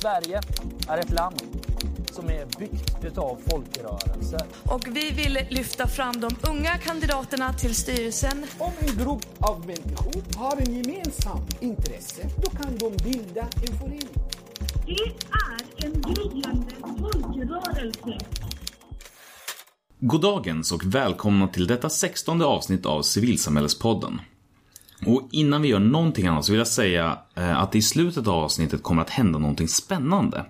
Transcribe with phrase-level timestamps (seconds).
[0.00, 0.40] Sverige
[0.88, 1.42] är ett land
[2.12, 4.46] som är byggt av folkrörelser.
[4.64, 8.46] Och vi vill lyfta fram de unga kandidaterna till styrelsen.
[8.58, 14.08] Om en grupp av människor har en gemensam intresse, då kan de bilda en förening.
[14.86, 14.92] Det
[15.32, 18.18] är en gryende folkrörelse.
[20.00, 24.20] Goddagens och välkomna till detta sextonde avsnitt av Civilsamhällespodden.
[25.06, 28.34] Och innan vi gör någonting annat så vill jag säga eh, att i slutet av
[28.34, 30.44] avsnittet kommer att hända någonting spännande.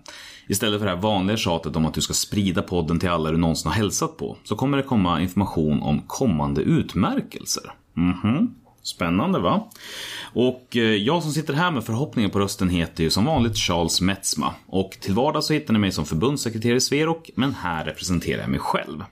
[0.48, 3.36] Istället för det här vanliga tjatet om att du ska sprida podden till alla du
[3.36, 7.72] någonsin har hälsat på, så kommer det komma information om kommande utmärkelser.
[7.94, 8.54] Mhm.
[8.82, 9.70] Spännande va?
[10.34, 14.00] Och eh, jag som sitter här med förhoppningen på rösten heter ju som vanligt Charles
[14.00, 14.54] Metzma.
[14.66, 18.50] Och till vardags så hittar ni mig som förbundssekreterare i Sverok, men här representerar jag
[18.50, 19.04] mig själv.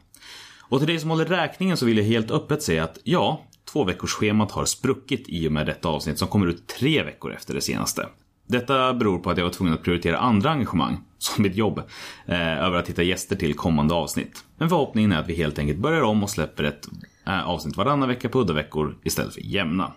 [0.61, 3.43] Och till dig som håller räkningen så vill jag helt öppet säga att ja,
[3.75, 7.33] två veckors schemat har spruckit i och med detta avsnitt som kommer ut tre veckor
[7.33, 8.09] efter det senaste.
[8.47, 11.79] Detta beror på att jag var tvungen att prioritera andra engagemang, som mitt jobb,
[12.27, 14.45] eh, över att hitta gäster till kommande avsnitt.
[14.57, 16.89] Men förhoppningen är att vi helt enkelt börjar om och släpper ett
[17.27, 19.93] eh, avsnitt varannan vecka på uddaveckor istället för jämna.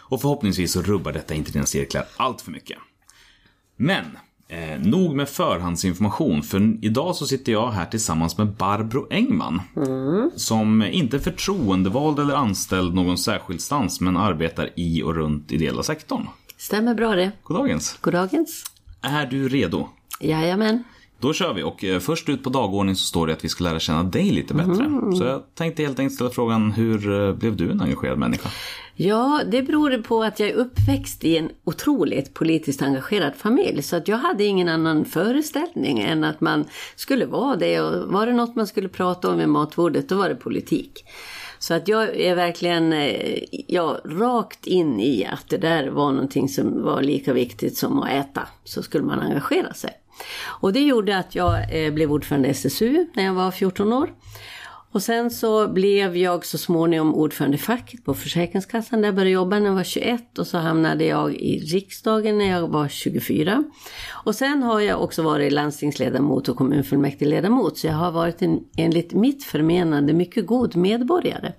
[0.00, 2.78] Och förhoppningsvis så rubbar detta inte dina cirklar allt för mycket.
[3.76, 4.04] Men,
[4.48, 9.60] eh, nog med förhandsinformation, för idag så sitter jag här tillsammans med Barbro Engman.
[10.36, 15.82] Som inte är förtroendevald eller anställd någon särskild stans, men arbetar i och runt ideella
[15.82, 16.26] sektorn.
[16.56, 17.32] Stämmer bra det.
[17.42, 17.98] Goddagens.
[18.00, 18.64] Goddagens.
[19.00, 19.88] Är du redo?
[20.20, 20.84] Jajamän.
[21.18, 23.64] Då kör vi och eh, först ut på dagordningen så står det att vi ska
[23.64, 24.90] lära känna dig lite bättre.
[25.18, 28.48] Så jag tänkte helt enkelt ställa frågan, hur eh, blev du en engagerad människa?
[28.96, 33.82] Ja, det beror på att jag är uppväxt i en otroligt politiskt engagerad familj.
[33.82, 36.64] Så att jag hade ingen annan föreställning än att man
[36.96, 37.80] skulle vara det.
[37.80, 41.04] Och var det något man skulle prata om vid matbordet, då var det politik.
[41.58, 46.48] Så att jag är verkligen eh, ja, rakt in i att det där var någonting
[46.48, 48.42] som var lika viktigt som att äta.
[48.64, 49.90] Så skulle man engagera sig.
[50.44, 54.10] Och det gjorde att jag eh, blev ordförande i SSU när jag var 14 år.
[54.94, 59.30] Och sen så blev jag så småningom ordförande i facket på Försäkringskassan där jag började
[59.30, 63.64] jobba när jag var 21 och så hamnade jag i riksdagen när jag var 24.
[64.24, 69.12] Och sen har jag också varit landstingsledamot och kommunfullmäktigeledamot så jag har varit en enligt
[69.12, 71.52] mitt förmenande mycket god medborgare.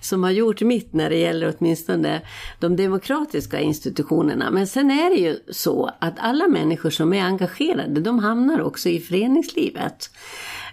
[0.00, 2.22] Som har gjort mitt när det gäller åtminstone
[2.60, 4.50] de demokratiska institutionerna.
[4.50, 8.88] Men sen är det ju så att alla människor som är engagerade de hamnar också
[8.88, 10.10] i föreningslivet.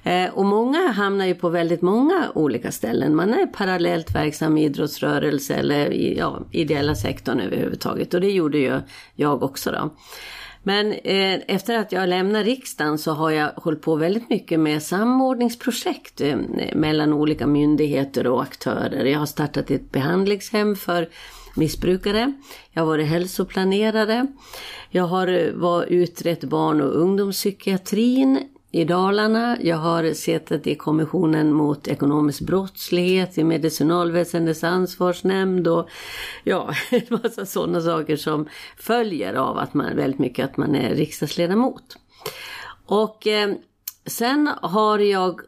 [0.03, 3.15] Eh, och många hamnar ju på väldigt många olika ställen.
[3.15, 8.13] Man är parallellt verksam i idrottsrörelse eller i ja, ideella sektorn överhuvudtaget.
[8.13, 8.79] Och det gjorde ju
[9.15, 9.89] jag också då.
[10.63, 14.83] Men eh, efter att jag lämnade riksdagen så har jag hållit på väldigt mycket med
[14.83, 16.37] samordningsprojekt eh,
[16.75, 19.05] mellan olika myndigheter och aktörer.
[19.05, 21.09] Jag har startat ett behandlingshem för
[21.55, 22.33] missbrukare.
[22.71, 24.27] Jag har varit hälsoplanerare.
[24.89, 28.39] Jag har eh, var utrett barn och ungdomspsykiatrin
[28.71, 29.57] i Dalarna.
[29.61, 35.89] Jag har suttit i kommissionen mot ekonomisk brottslighet, i medicinalväsendets ansvarsnämnd och
[36.43, 38.47] ja, en massa sådana saker som
[38.77, 41.97] följer av att man väldigt mycket att man är riksdagsledamot.
[42.85, 43.53] Och eh,
[44.05, 45.41] sen har jag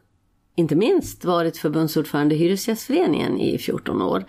[0.54, 4.24] inte minst varit förbundsordförande i Hyresgästföreningen i 14 år.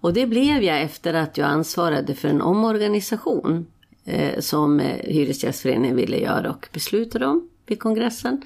[0.00, 3.66] Och det blev jag efter att jag ansvarade för en omorganisation
[4.04, 8.42] eh, som eh, Hyresgästföreningen ville göra och beslutade om vid kongressen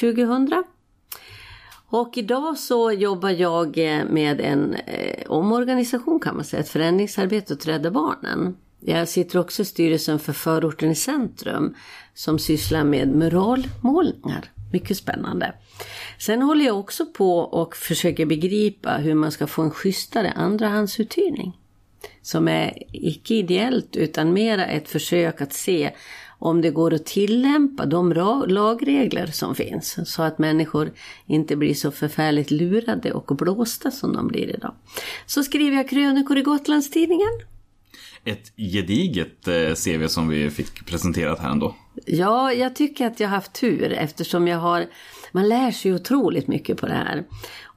[0.00, 0.64] 2000.
[1.88, 7.54] Och idag så jobbar jag eh, med en eh, omorganisation kan man säga, ett förändringsarbete
[7.54, 8.56] åt Rädda Barnen.
[8.80, 11.74] Jag sitter också i styrelsen för Förorten i centrum
[12.14, 14.50] som sysslar med muralmålningar.
[14.72, 15.54] Mycket spännande.
[16.18, 21.58] Sen håller jag också på och försöker begripa hur man ska få en schysstare andrahandsuthyrning.
[22.22, 25.90] Som är icke ideellt utan mera ett försök att se
[26.42, 28.12] om det går att tillämpa de
[28.48, 29.98] lagregler som finns.
[30.04, 30.92] Så att människor
[31.26, 34.74] inte blir så förfärligt lurade och blåsta som de blir idag.
[35.26, 37.30] Så skriver jag krönikor i Gotlandstidningen.
[38.24, 41.74] Ett gediget eh, CV som vi fick presenterat här ändå.
[42.06, 44.86] Ja, jag tycker att jag har haft tur eftersom jag har
[45.32, 47.24] man lär sig otroligt mycket på det här.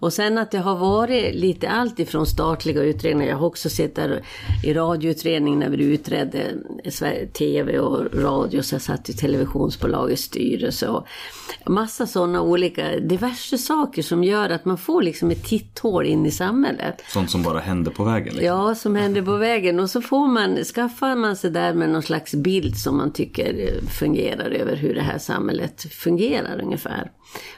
[0.06, 3.30] Och sen att det har varit lite allt ifrån statliga utredningar.
[3.32, 4.24] Jag har också sett där
[4.64, 6.52] i radioutredningen när vi utredde
[7.34, 8.62] tv och radio.
[8.62, 11.08] Så jag satt i televisionsbolagets styrelse och
[11.66, 16.32] massa sådana olika diverse saker som gör att man får liksom ett titthål in i
[16.32, 17.02] samhället.
[17.08, 18.34] Sånt som bara hände på vägen.
[18.34, 18.46] Liksom.
[18.46, 19.80] Ja, som händer på vägen.
[19.80, 23.54] Och så får man, skaffar man sig där med någon slags bild som man tycker
[23.60, 27.12] eh, fungerar över hur det här samhället fungerar ungefär.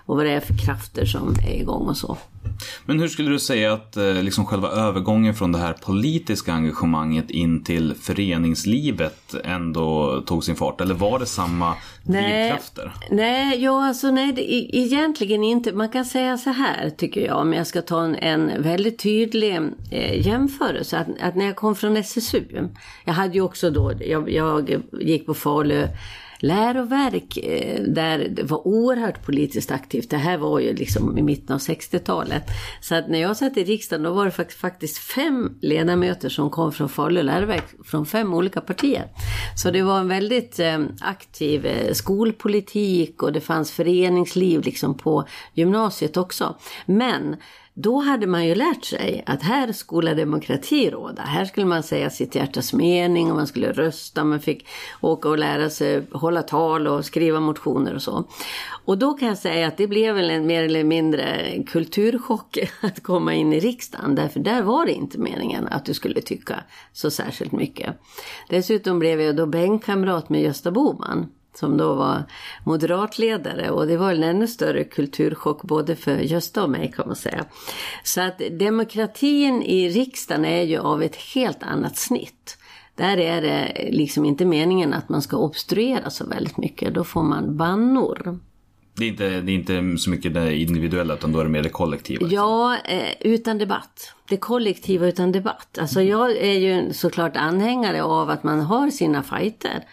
[0.06, 2.18] Och vad det är för krafter som är igång och så.
[2.86, 7.30] Men hur skulle du säga att eh, liksom själva övergången från det här politiska engagemanget
[7.30, 10.82] in till föreningslivet ändå tog sin fart?
[10.82, 12.94] Eller var det samma drivkrafter?
[13.10, 15.72] Nej, ja, alltså, nej det, egentligen inte.
[15.72, 19.60] Man kan säga så här tycker jag, om jag ska ta en, en väldigt tydlig
[19.92, 20.98] eh, jämförelse.
[20.98, 22.44] Att, att när jag kom från SSU,
[23.06, 25.88] jag hade ju också då, jag, jag gick på Falu
[26.40, 30.10] läroverk eh, där det var oerhört politiskt aktivt.
[30.10, 32.44] Det här var ju liksom i mitten av 60-talet.
[32.82, 36.72] Så att när jag satt i riksdagen då var det faktiskt fem ledamöter som kom
[36.72, 39.08] från Falu läroverk från fem olika partier.
[39.56, 45.28] Så det var en väldigt eh, aktiv eh, skolpolitik och det fanns föreningsliv liksom på
[45.54, 46.56] gymnasiet också.
[46.86, 47.36] Men
[47.80, 51.22] då hade man ju lärt sig att här skulle demokrati råda.
[51.22, 54.24] Här skulle man säga sitt hjärtas mening och man skulle rösta.
[54.24, 54.68] Man fick
[55.02, 58.24] åka och lära sig hålla tal och skriva motioner och så.
[58.86, 63.04] Och då kan jag säga att det blev väl en mer eller mindre kulturchock att
[63.04, 64.16] komma in i riksdagen.
[64.16, 66.64] Därför där var det inte meningen att du skulle tycka
[66.94, 68.02] så särskilt mycket.
[68.50, 71.28] Dessutom blev jag då bänkkamrat med Gösta Bohman
[71.58, 72.24] som då var
[72.64, 77.16] moderatledare och det var en ännu större kulturchock både för Gösta och mig kan man
[77.16, 77.46] säga.
[78.04, 82.58] Så att demokratin i riksdagen är ju av ett helt annat snitt.
[82.96, 87.24] Där är det liksom inte meningen att man ska obstruera så väldigt mycket, då får
[87.24, 88.40] man bannor.
[88.98, 91.64] Det är, inte, det är inte så mycket det individuella utan då är det mer
[91.64, 92.20] det kollektiva?
[92.20, 92.36] Liksom.
[92.36, 94.14] Ja, eh, utan debatt.
[94.30, 95.78] Det kollektiva utan debatt.
[95.82, 99.84] Alltså jag är ju såklart anhängare av att man har sina fighter.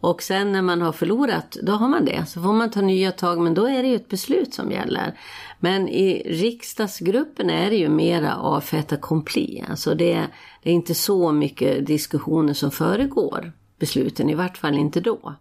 [0.00, 2.24] Och sen när man har förlorat, då har man det.
[2.28, 5.18] Så får man ta nya tag, men då är det ju ett beslut som gäller.
[5.60, 9.64] Men i riksdagsgruppen är det ju mera av fait accompli.
[9.68, 10.26] Alltså det,
[10.62, 15.34] det är inte så mycket diskussioner som föregår besluten, i vart fall inte då.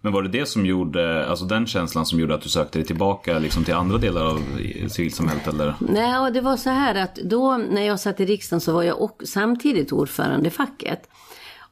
[0.00, 2.86] Men var det det som gjorde, alltså den känslan som gjorde att du sökte dig
[2.86, 4.42] tillbaka liksom till andra delar av
[4.88, 5.74] civilsamhället eller?
[5.78, 9.02] Nej, det var så här att då när jag satt i riksdagen så var jag
[9.02, 11.08] också samtidigt ordförande i facket.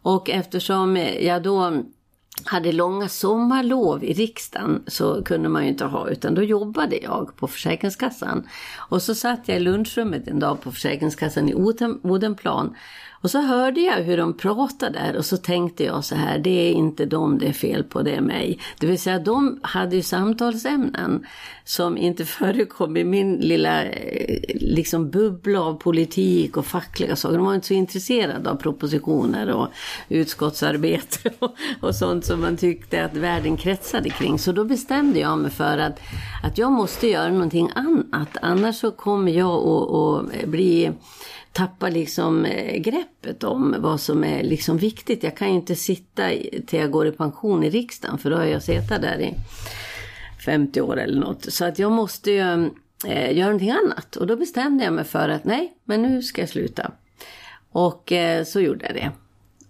[0.03, 1.83] Och eftersom jag då
[2.45, 7.37] hade långa sommarlov i riksdagen så kunde man ju inte ha utan då jobbade jag
[7.37, 8.49] på Försäkringskassan.
[8.77, 11.55] Och så satt jag i lunchrummet en dag på Försäkringskassan i
[12.03, 12.75] Odenplan
[13.21, 16.51] och så hörde jag hur de pratade där och så tänkte jag så här, det
[16.51, 18.59] är inte dem det är fel på, det är mig.
[18.81, 21.27] Det vill säga de hade ju samtalsämnen
[21.65, 27.37] som inte förekom i min lilla eh, liksom bubbla av politik och fackliga saker.
[27.37, 29.69] De var inte så intresserade av propositioner och
[30.09, 34.39] utskottsarbete och, och sånt som man tyckte att världen kretsade kring.
[34.39, 36.01] Så då bestämde jag mig för att,
[36.43, 38.37] att jag måste göra någonting annat.
[38.43, 40.93] Annars så kommer jag att bli
[41.53, 45.23] tappar liksom eh, greppet om vad som är liksom viktigt.
[45.23, 46.29] Jag kan ju inte sitta
[46.67, 49.35] till jag går i pension i riksdagen för då har jag suttit där i
[50.45, 51.53] 50 år eller något.
[51.53, 52.71] Så att jag måste ju
[53.07, 54.17] eh, göra någonting annat.
[54.17, 56.93] Och då bestämde jag mig för att nej, men nu ska jag sluta.
[57.71, 59.11] Och eh, så gjorde jag det.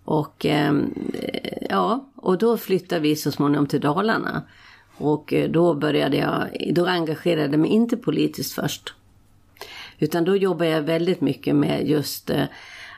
[0.04, 4.42] Och ehm, eh, ja, och då flyttade vi så småningom till Dalarna.
[4.96, 8.94] Och eh, då började jag, då engagerade jag mig inte politiskt först.
[9.98, 12.44] Utan då jobbar jag väldigt mycket med just eh,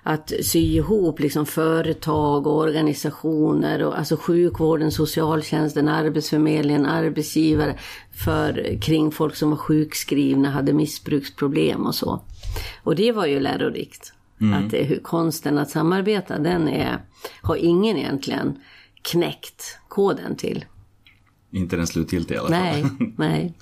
[0.02, 7.79] att sy ihop liksom företag och organisationer, och, alltså sjukvården, socialtjänsten, arbetsförmedlingen, arbetsgivare
[8.12, 12.23] för, kring folk som var sjukskrivna, hade missbruksproblem och så.
[12.82, 14.12] Och det var ju lärorikt.
[14.41, 14.64] Mm.
[14.64, 16.99] Att det, hur konsten att samarbeta, den är,
[17.43, 18.58] har ingen egentligen
[19.02, 20.64] knäckt koden till.
[21.50, 22.59] Inte den slutgiltiga i alla fall.
[22.61, 22.85] Nej,
[23.16, 23.54] nej.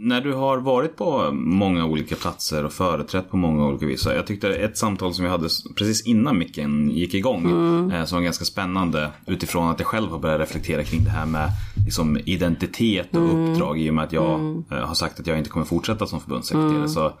[0.00, 4.06] När du har varit på många olika platser och företrätt på många olika vis.
[4.06, 7.44] Jag tyckte ett samtal som vi hade precis innan micken gick igång.
[7.44, 7.90] Mm.
[7.90, 11.26] Eh, som var ganska spännande utifrån att jag själv har börjat reflektera kring det här
[11.26, 11.48] med
[11.84, 13.52] liksom, identitet och mm.
[13.52, 13.80] uppdrag.
[13.80, 14.64] I och med att jag mm.
[14.70, 16.76] Eh, har sagt att jag inte kommer fortsätta som förbundssekreterare.
[16.76, 16.88] Mm.
[16.88, 17.12] Så,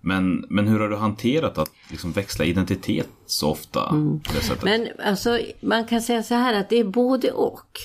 [0.00, 3.88] men, men hur har du hanterat att liksom växla identitet så ofta?
[3.88, 4.20] Mm.
[4.62, 7.80] Men alltså, man kan säga så här att det är både och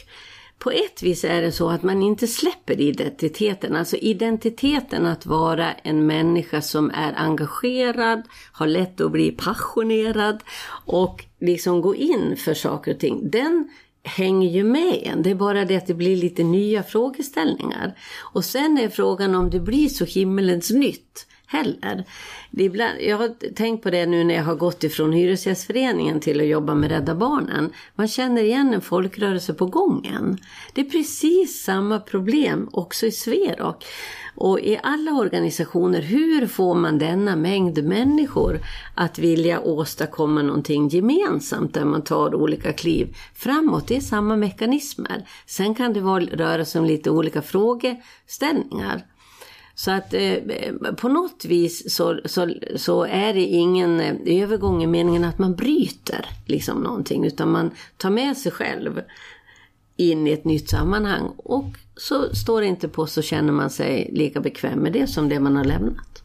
[0.60, 3.76] på ett vis är det så att man inte släpper identiteten.
[3.76, 10.44] Alltså identiteten att vara en människa som är engagerad, har lätt att bli passionerad
[10.86, 13.30] och liksom gå in för saker och ting.
[13.30, 13.70] Den
[14.04, 15.24] hänger ju med en.
[15.24, 17.98] Det är bara det att det blir lite nya frågeställningar.
[18.34, 22.06] Och sen är frågan om det blir så himmelens nytt heller.
[22.52, 26.48] Ibland, jag har tänkt på det nu när jag har gått ifrån Hyresgästföreningen till att
[26.48, 27.70] jobba med Rädda Barnen.
[27.96, 30.38] Man känner igen en folkrörelse på gången.
[30.74, 33.86] Det är precis samma problem också i Sverok.
[34.36, 38.60] Och i alla organisationer, hur får man denna mängd människor
[38.96, 43.88] att vilja åstadkomma någonting gemensamt där man tar olika kliv framåt?
[43.88, 45.26] Det är samma mekanismer.
[45.46, 49.06] Sen kan det röra sig om lite olika frågeställningar.
[49.80, 50.36] Så att eh,
[50.98, 55.56] på något vis så, så, så är det ingen eh, övergång i meningen att man
[55.56, 57.26] bryter liksom någonting.
[57.26, 59.02] Utan man tar med sig själv
[59.96, 61.34] in i ett nytt sammanhang.
[61.38, 65.30] Och så står det inte på så känner man sig lika bekväm med det som
[65.30, 66.24] det man har lämnat.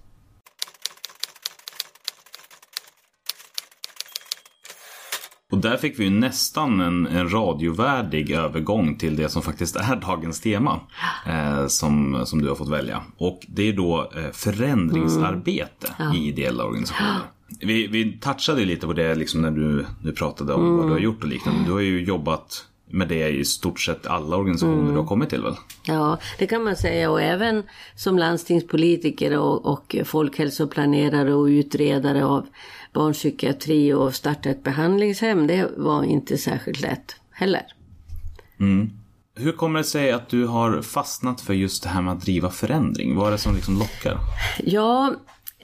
[5.54, 9.96] Och där fick vi ju nästan en, en radiovärdig övergång till det som faktiskt är
[10.06, 10.80] dagens tema.
[11.26, 13.02] Eh, som, som du har fått välja.
[13.16, 16.14] Och det är då eh, förändringsarbete Ja.
[16.14, 17.20] i ideella organisationer.
[17.60, 20.98] Vi, vi touchade lite på det liksom när du, du pratade om vad du har
[20.98, 21.64] gjort och liknande.
[21.64, 25.42] Du har ju jobbat med det i stort sett alla organisationer du har kommit till
[25.42, 25.54] väl?
[25.86, 27.10] Ja, det kan man säga.
[27.10, 27.62] Och även
[27.94, 32.46] som landstingspolitiker och, och folkhälsoplanerare och utredare av
[32.92, 35.46] barnpsykiatri och starta ett behandlingshem.
[35.46, 37.62] Det var inte särskilt lätt heller.
[39.36, 42.50] Hur kommer det sig att du har fastnat för just det här med att driva
[42.50, 43.16] förändring?
[43.16, 44.18] Vad är det som liksom lockar?
[44.64, 45.14] Ja,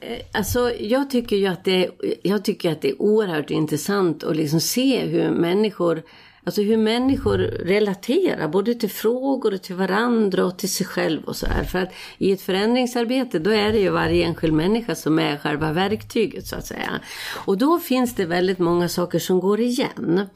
[0.01, 1.91] eh, alltså jag tycker ju att det,
[2.23, 6.03] jag tycker att det är oerhört intressant att liksom se hur människor
[6.45, 11.37] Alltså hur människor relaterar både till frågor och till varandra och till sig själv och
[11.37, 11.65] så här.
[11.65, 15.73] För att i ett förändringsarbete då är det ju varje enskild människa som är själva
[15.73, 17.01] verktyget så att säga.
[17.47, 20.27] Och då finns det väldigt många saker som går igen.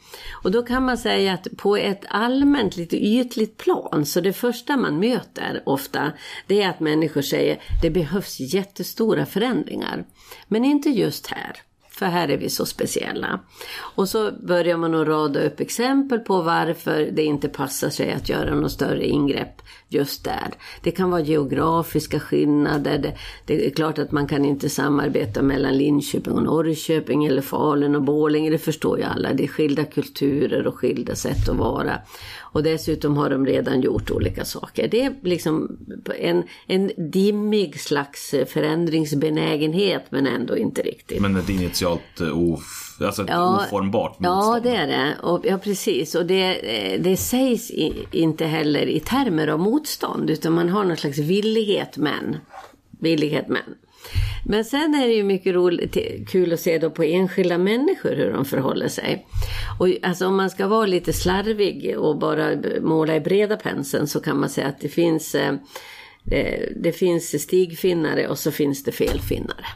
[0.42, 4.76] Och då kan man säga att på ett allmänt lite ytligt plan så det första
[4.76, 6.12] man möter ofta
[6.46, 10.04] det är att människor säger det behövs jättestora förändringar.
[10.48, 11.62] Men inte just här.
[11.98, 13.40] För här är vi så speciella.
[13.76, 18.28] Och så börjar man att rada upp exempel på varför det inte passar sig att
[18.28, 19.62] göra något större ingrepp
[19.94, 20.54] just där.
[20.82, 22.98] Det kan vara geografiska skillnader.
[22.98, 27.94] Det, det är klart att man kan inte samarbeta mellan Linköping och Norrköping eller Falun
[27.94, 28.50] och Borlänge.
[28.50, 29.32] Det förstår ju alla.
[29.32, 31.98] Det är skilda kulturer och skilda sätt att vara.
[32.54, 34.88] Och dessutom har de redan gjort olika saker.
[34.88, 35.78] Det är liksom
[36.18, 41.20] en, en dimmig slags förändringsbenägenhet men ändå inte riktigt.
[41.20, 44.62] Men ett initialt eh, of, alltså ett Ja, oformbart Ja, motstånd.
[44.62, 45.14] det är det.
[45.22, 46.14] Och, ja, precis.
[46.14, 50.84] Och det, eh, det sägs i, inte heller i termer av motstånd, utan man har
[50.84, 52.36] någon slags villighet men.
[53.00, 53.62] Villighet men.
[54.46, 55.96] Men sen är det ju mycket roligt,
[56.28, 59.26] kul att se då på enskilda människor hur de förhåller sig.
[59.80, 64.20] Och alltså om man ska vara lite slarvig och bara måla i breda penseln så
[64.20, 65.54] kan man säga att det finns, eh,
[66.22, 69.66] det, det finns stigfinnare och så finns det felfinnare.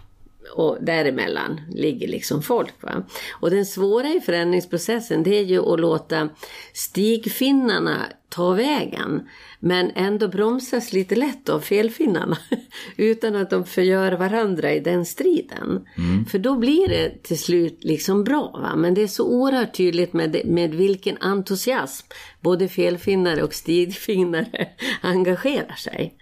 [0.58, 2.82] Och däremellan ligger liksom folk.
[2.82, 3.02] Va?
[3.32, 6.28] Och den svåra i förändringsprocessen det är ju att låta
[6.72, 9.28] stigfinnarna ta vägen.
[9.60, 12.38] Men ändå bromsas lite lätt av felfinnarna.
[12.96, 15.86] Utan att de förgör varandra i den striden.
[16.30, 18.58] För då blir det till slut liksom bra.
[18.62, 18.76] Va?
[18.76, 22.06] Men det är så oerhört tydligt med, med vilken entusiasm
[22.40, 24.68] både felfinnare och stigfinnare
[25.00, 26.14] engagerar sig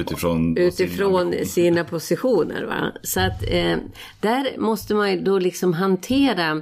[0.00, 2.64] Utifrån, utifrån sina- sina positioner.
[2.64, 2.92] Va?
[3.02, 3.76] Så att eh,
[4.20, 6.60] där måste man ju då liksom hantera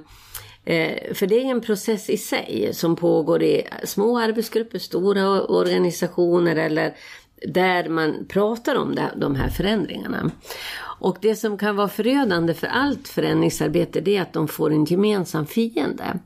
[0.66, 6.56] Eh, för det är en process i sig som pågår i små arbetsgrupper, stora organisationer
[6.56, 6.94] eller
[7.46, 10.30] där man pratar om det, de här förändringarna.
[11.00, 14.84] Och det som kan vara förödande för allt förändringsarbete det är att de får en
[14.84, 16.18] gemensam fiende.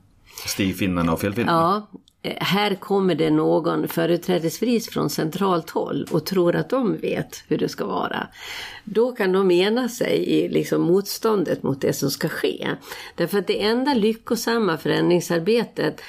[0.46, 1.58] Stigfinnarna och felfinnarna.
[1.92, 7.44] Ja, Eh, här kommer det någon företrädesvis från centralt håll och tror att de vet
[7.48, 8.28] hur det ska vara.
[8.84, 12.68] Då kan de ena sig i liksom motståndet mot det som ska ske.
[13.14, 16.00] Därför att det enda lyckosamma förändringsarbetet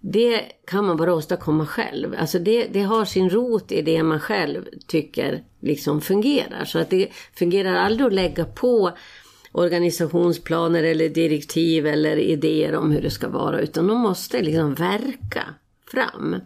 [0.00, 2.14] det kan man bara åstadkomma själv.
[2.18, 6.64] Alltså det, det har sin rot i det man själv tycker liksom fungerar.
[6.64, 8.92] Så att det fungerar aldrig att lägga på
[9.56, 13.60] organisationsplaner eller direktiv eller idéer om hur det ska vara.
[13.60, 15.44] Utan de måste liksom verka
[15.90, 16.36] fram.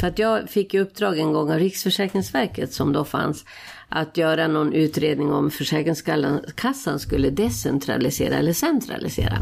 [0.00, 3.44] För att jag fick i uppdrag en gång av Riksförsäkringsverket som då fanns
[3.88, 9.36] att göra någon utredning om Försäkringskassan skulle decentralisera eller centralisera.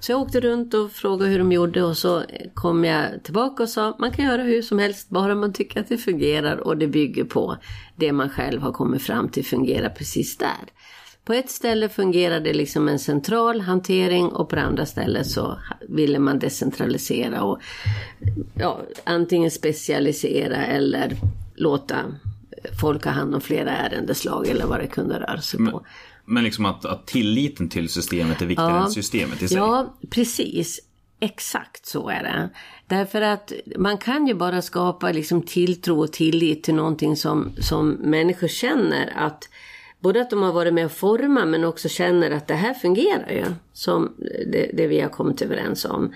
[0.00, 2.22] Så jag åkte runt och frågade hur de gjorde och så
[2.54, 5.88] kom jag tillbaka och sa man kan göra hur som helst bara man tycker att
[5.88, 7.56] det fungerar och det bygger på
[7.96, 10.72] det man själv har kommit fram till fungerar precis där.
[11.24, 16.18] På ett ställe fungerade det liksom en central hantering och på andra stället så ville
[16.18, 17.60] man decentralisera och
[18.54, 21.16] ja, antingen specialisera eller
[21.54, 21.96] låta
[22.80, 25.86] folk ha hand om flera ärendeslag eller vad det kunde röra sig på.
[26.24, 29.56] Men liksom att, att tilliten till systemet är viktigare än systemet i sig.
[29.56, 30.80] Ja, precis.
[31.20, 32.50] Exakt så är det.
[32.86, 37.90] Därför att man kan ju bara skapa liksom tilltro och tillit till någonting som, som
[37.90, 39.48] människor känner att
[40.04, 43.30] både att de har varit med och format men också känner att det här fungerar
[43.30, 43.44] ju.
[43.72, 44.14] Som
[44.52, 46.12] det, det vi har kommit överens om.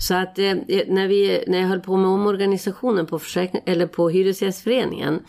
[0.00, 0.54] Så att eh,
[0.86, 5.20] när, vi, när jag höll på med omorganisationen på, försäkring, eller på Hyresgästföreningen.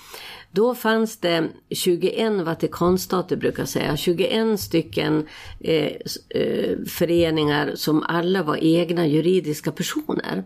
[0.53, 3.97] Då fanns det 21 Vatikanstater brukar jag säga.
[3.97, 5.27] 21 stycken
[5.59, 5.91] eh,
[6.29, 10.43] eh, föreningar som alla var egna juridiska personer.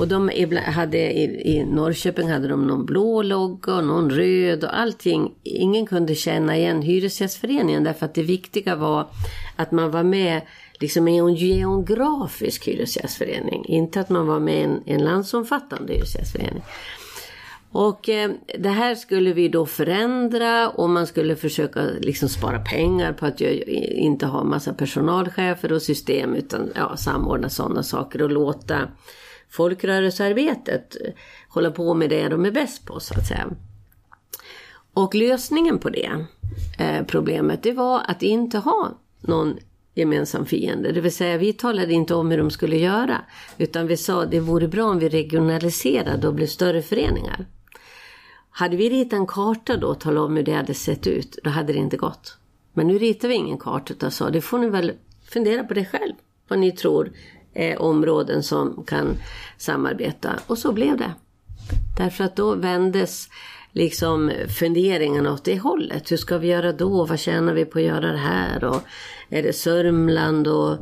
[0.00, 0.30] Och de
[0.66, 5.34] hade i, i Norrköping hade de någon blå logga och någon röd och allting.
[5.42, 9.06] Ingen kunde känna igen Hyresgästföreningen därför att det viktiga var
[9.56, 10.42] att man var med
[10.80, 13.64] liksom i en geografisk hyresgästförening.
[13.64, 16.62] Inte att man var med i en, en landsomfattande hyresgästförening.
[17.70, 23.12] Och eh, det här skulle vi då förändra och man skulle försöka liksom spara pengar
[23.12, 28.88] på att inte ha massa personalchefer och system utan ja, samordna sådana saker och låta
[29.50, 30.96] folkrörelsearbetet
[31.48, 33.48] hålla på med det de är bäst på så att säga.
[34.98, 36.26] Och lösningen på det
[36.78, 39.58] eh, problemet det var att inte ha någon
[39.94, 40.92] gemensam fiende.
[40.92, 43.20] Det vill säga vi talade inte om hur de skulle göra
[43.58, 47.46] utan vi sa att det vore bra om vi regionaliserade och blev större föreningar.
[48.50, 51.50] Hade vi ritat en karta då och talat om hur det hade sett ut, då
[51.50, 52.36] hade det inte gått.
[52.72, 54.92] Men nu ritar vi ingen karta utan sa, det får ni väl
[55.30, 56.14] fundera på det själv.
[56.48, 57.12] Vad ni tror
[57.54, 59.16] är områden som kan
[59.58, 60.30] samarbeta.
[60.46, 61.12] Och så blev det.
[61.98, 63.28] Därför att då vändes
[63.78, 66.12] liksom funderingarna åt det hållet.
[66.12, 67.04] Hur ska vi göra då?
[67.04, 68.64] Vad tjänar vi på att göra det här?
[68.64, 68.82] Och
[69.28, 70.78] är det Sörmland och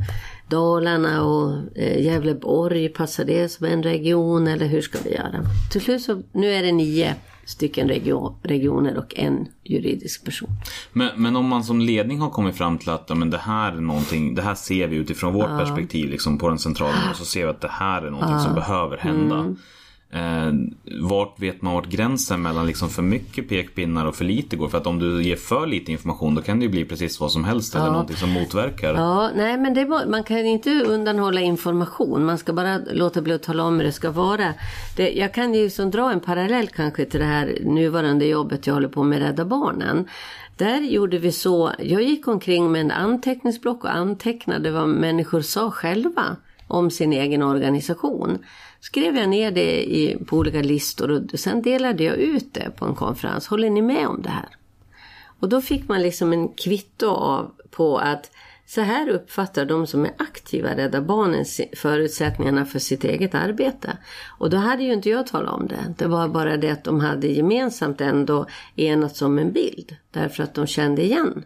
[0.48, 5.40] Dalarna och eh, Gävleborg, passar det som en region eller hur ska vi göra?
[5.72, 10.48] Till slut så, nu är det nio stycken region, regioner och en juridisk person.
[10.92, 13.80] Men, men om man som ledning har kommit fram till att men det här är
[13.80, 15.58] någonting, det här ser vi utifrån vårt ja.
[15.58, 18.44] perspektiv liksom på den centrala nivån så ser vi att det här är någonting ja.
[18.44, 19.38] som behöver hända.
[19.38, 19.56] Mm.
[20.10, 20.52] Eh,
[21.02, 24.68] vart vet man vart gränsen mellan liksom för mycket pekpinnar och för lite går?
[24.68, 27.32] För att om du ger för lite information då kan det ju bli precis vad
[27.32, 27.80] som helst ja.
[27.80, 28.94] eller någonting som motverkar.
[28.94, 32.24] Ja, nej men det, man kan inte undanhålla information.
[32.24, 34.54] Man ska bara låta bli att tala om hur det ska vara.
[34.96, 38.74] Det, jag kan ju som dra en parallell kanske till det här nuvarande jobbet jag
[38.74, 40.08] håller på med Rädda Barnen.
[40.56, 45.70] Där gjorde vi så, jag gick omkring med en anteckningsblock och antecknade vad människor sa
[45.70, 46.36] själva
[46.66, 48.38] om sin egen organisation
[48.80, 52.84] skrev jag ner det i, på olika listor och sen delade jag ut det på
[52.84, 53.46] en konferens.
[53.46, 54.48] Håller ni med om det här?
[55.40, 58.30] Och då fick man liksom en kvitto av på att
[58.66, 61.44] så här uppfattar de som är aktiva Rädda Barnen
[61.76, 63.98] förutsättningarna för sitt eget arbete.
[64.38, 65.94] Och då hade ju inte jag talat om det.
[65.98, 69.96] Det var bara det att de hade gemensamt ändå enats om en bild.
[70.10, 71.44] Därför att de kände igen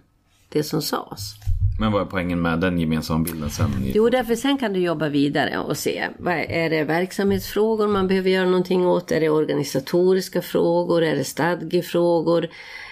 [0.48, 1.49] det som sades.
[1.80, 3.70] Men vad är poängen med den gemensamma bilden sen?
[3.94, 6.08] Jo, därför sen kan du jobba vidare och se.
[6.18, 9.12] Vad är det verksamhetsfrågor man behöver göra någonting åt?
[9.12, 11.02] Är det organisatoriska frågor?
[11.02, 12.48] Är det stadgefrågor?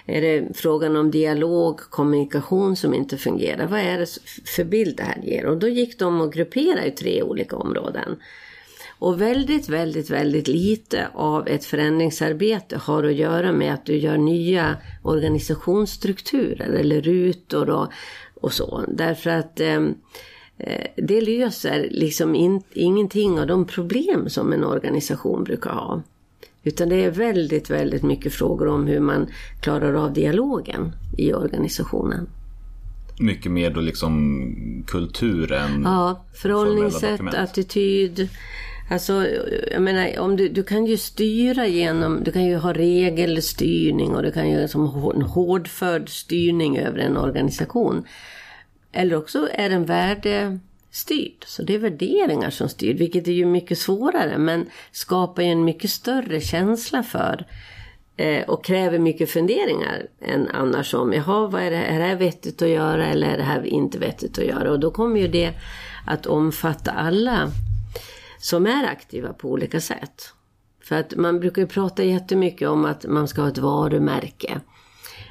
[0.06, 3.66] Är det frågan om dialog, kommunikation som inte fungerar?
[3.66, 4.18] Vad är det
[4.56, 5.46] för bild det här ger?
[5.46, 8.16] Och då gick de och grupperade i tre olika områden.
[8.98, 14.16] Och väldigt, väldigt, väldigt lite av ett förändringsarbete har att göra med att du gör
[14.16, 17.92] nya organisationsstrukturer eller rutor och
[18.40, 18.84] och så.
[18.88, 19.94] Därför att ehm,
[20.58, 26.02] eh, det löser liksom in, ingenting av de problem som en organisation brukar ha.
[26.62, 29.26] Utan det är väldigt, väldigt mycket frågor om hur man
[29.60, 32.28] klarar av dialogen i organisationen.
[33.20, 38.28] Mycket mer då liksom kultur än Ja, förhållningssätt, attityd.
[38.90, 39.26] Alltså,
[39.72, 44.22] jag menar, om du, du kan ju styra genom, du kan ju ha regelstyrning och
[44.22, 48.06] du kan ju som en hårdförd styrning över en organisation.
[48.92, 53.78] Eller också är den värdestyrd, så det är värderingar som styr, vilket är ju mycket
[53.78, 57.46] svårare men skapar ju en mycket större känsla för
[58.16, 62.16] eh, och kräver mycket funderingar än annars om, jaha, vad är det, är det här
[62.16, 64.70] vettigt att göra eller är det här inte vettigt att göra?
[64.70, 65.52] Och då kommer ju det
[66.06, 67.52] att omfatta alla
[68.38, 70.32] som är aktiva på olika sätt.
[70.82, 74.60] För att man brukar ju prata jättemycket om att man ska ha ett varumärke.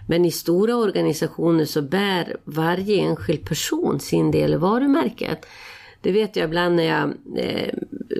[0.07, 5.45] Men i stora organisationer så bär varje enskild person sin del i varumärket.
[6.01, 7.73] Det vet jag ibland när jag eh,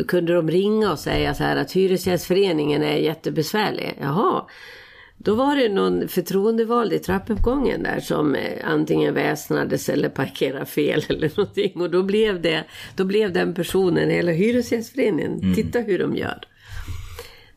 [0.08, 3.98] kunde de ringa och säga så här att Hyresgästföreningen är jättebesvärlig.
[4.02, 4.46] Jaha.
[5.28, 11.04] Då var det någon förtroendevald i trappuppgången där som eh, antingen väsnades eller parkerade fel
[11.10, 11.82] eller någonting.
[11.82, 12.64] Och då blev, det,
[12.96, 15.40] då blev den personen hela Hyresgästföreningen.
[15.40, 15.56] Mm.
[15.56, 16.40] Titta hur de gör.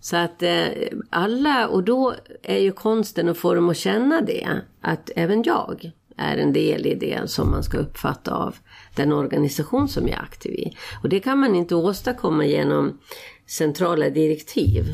[0.00, 0.64] Så att eh,
[1.10, 4.48] alla, och då är ju konsten att få dem att känna det.
[4.80, 8.56] Att även jag är en del i det som man ska uppfatta av
[8.94, 10.76] den organisation som jag är aktiv i.
[11.02, 12.98] Och det kan man inte åstadkomma genom
[13.46, 14.84] centrala direktiv.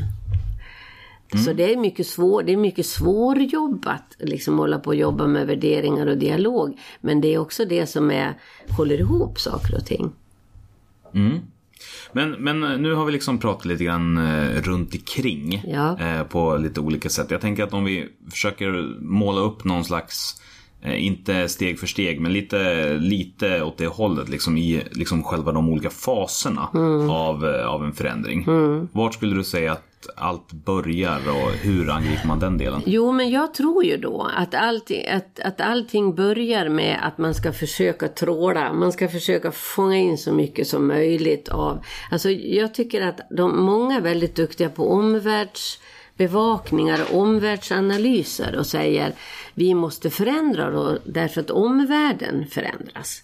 [1.45, 5.47] Så det är mycket, svår, det är mycket svårjobbat, liksom hålla på och jobba med
[5.47, 6.77] värderingar och dialog.
[7.01, 8.33] Men det är också det som är,
[8.77, 10.11] håller ihop saker och ting.
[12.11, 15.99] Men, men nu har vi liksom pratat lite grann eh, runt omkring Ja.
[15.99, 17.31] eh, på lite olika sätt.
[17.31, 20.41] Jag tänker att om vi försöker måla upp någon slags,
[20.81, 25.51] eh, inte steg för steg, men lite, lite åt det hållet liksom i liksom själva
[25.51, 27.09] de olika faserna Mm.
[27.09, 28.45] av, eh, av en förändring.
[28.91, 29.83] Vart skulle du säga att
[30.15, 32.81] allt börjar och hur angriper man den delen?
[32.85, 37.33] Jo, men jag tror ju då att, allting, att, att allting börjar med att man
[37.33, 38.73] ska försöka tråla.
[38.73, 41.83] Man ska försöka fånga in så mycket som möjligt av...
[42.11, 49.13] Alltså jag tycker att de, många är väldigt duktiga på omvärldsbevakningar och omvärldsanalyser och säger
[49.53, 53.21] vi måste förändra då därför att omvärlden förändras.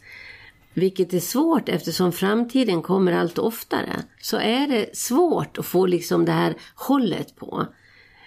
[0.73, 4.03] Vilket är svårt eftersom framtiden kommer allt oftare.
[4.21, 7.65] Så är det svårt att få liksom det här hållet på.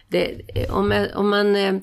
[0.08, 1.74] Det, om, om man eh,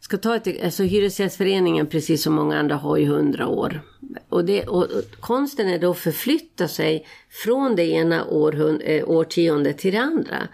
[0.00, 3.80] ska ta ett, alltså Hyresgästföreningen precis som många andra har ju hundra år.
[4.28, 7.06] Och, det, och, och konsten är då att förflytta sig
[7.44, 10.48] från det ena århund, eh, årtiondet till det andra.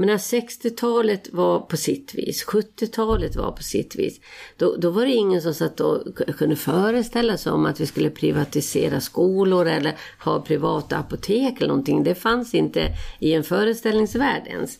[0.00, 4.20] Men när 60-talet var på sitt vis, 70-talet var på sitt vis,
[4.56, 8.10] då, då var det ingen som satt och kunde föreställa sig om att vi skulle
[8.10, 12.04] privatisera skolor eller ha privata apotek eller någonting.
[12.04, 14.78] Det fanns inte i en föreställningsvärld ens.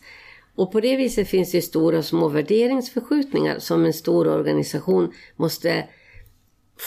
[0.55, 5.85] Och på det viset finns det stora och små värderingsförskjutningar som en stor organisation måste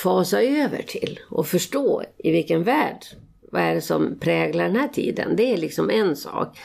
[0.02, 3.04] fasa över till och förstå i vilken värld,
[3.50, 5.36] vad är det som präglar den här tiden.
[5.36, 6.58] Det är liksom en sak.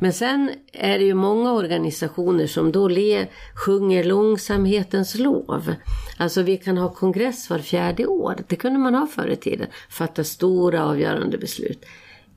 [0.00, 5.74] Men sen är det ju många organisationer som då le, sjunger långsamhetens lov.
[6.18, 8.36] Alltså vi kan ha kongress var fjärde år.
[8.48, 9.66] Det kunde man ha förr i tiden.
[9.90, 11.84] Fatta stora avgörande beslut.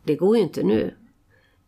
[0.03, 0.93] Det går ju inte nu.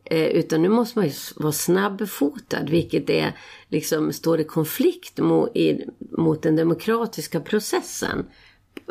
[0.04, 3.34] Eh, utan nu måste man ju vara snabbfotad, vilket är,
[3.68, 5.86] liksom, står i konflikt mot, i,
[6.18, 8.26] mot den demokratiska processen.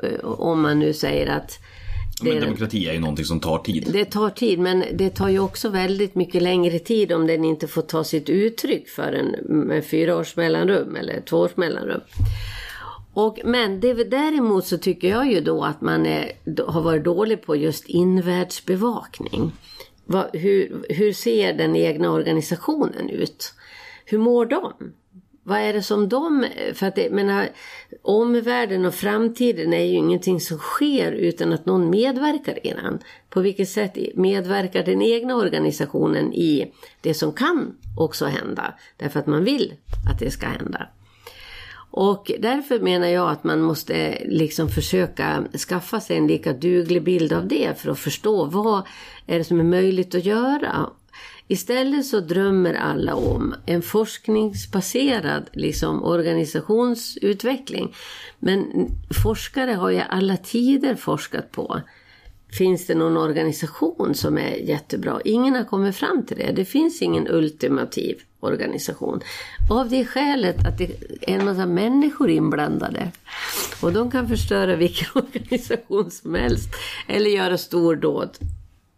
[0.02, 1.58] Eh, om man nu säger att
[2.20, 3.88] det, Men demokrati är ju någonting som tar tid.
[3.92, 7.68] det tar tid, men det tar ju också väldigt mycket längre tid om den inte
[7.68, 12.00] får ta sitt uttryck för en med fyra års mellanrum eller två års mellanrum.
[13.12, 16.32] Och, men det, däremot så tycker jag ju då att man är,
[16.66, 19.52] har varit dålig på just invärldsbevakning.
[20.04, 23.54] Vad, hur, hur ser den egna organisationen ut?
[24.04, 24.72] Hur mår de?
[25.48, 26.46] Vad är det som de...
[26.74, 27.48] För att det, menar,
[28.02, 32.98] omvärlden och framtiden är ju ingenting som sker utan att någon medverkar i den.
[33.30, 38.74] På vilket sätt medverkar den egna organisationen i det som kan också hända?
[38.96, 39.74] Därför att man vill
[40.12, 40.88] att det ska hända.
[41.90, 47.32] Och därför menar jag att man måste liksom försöka skaffa sig en lika duglig bild
[47.32, 48.82] av det för att förstå vad
[49.26, 50.90] är det som är möjligt att göra.
[51.48, 57.94] Istället så drömmer alla om en forskningsbaserad liksom, organisationsutveckling.
[58.38, 58.88] Men
[59.22, 61.80] forskare har ju alla tider forskat på
[62.52, 65.20] Finns det någon organisation som är jättebra?
[65.24, 66.52] Ingen har kommit fram till det.
[66.52, 69.20] Det finns ingen ultimativ organisation.
[69.70, 73.10] Av det skälet att det är en massa människor inblandade.
[73.82, 76.68] Och de kan förstöra vilken organisation som helst.
[77.06, 78.38] Eller göra stordåd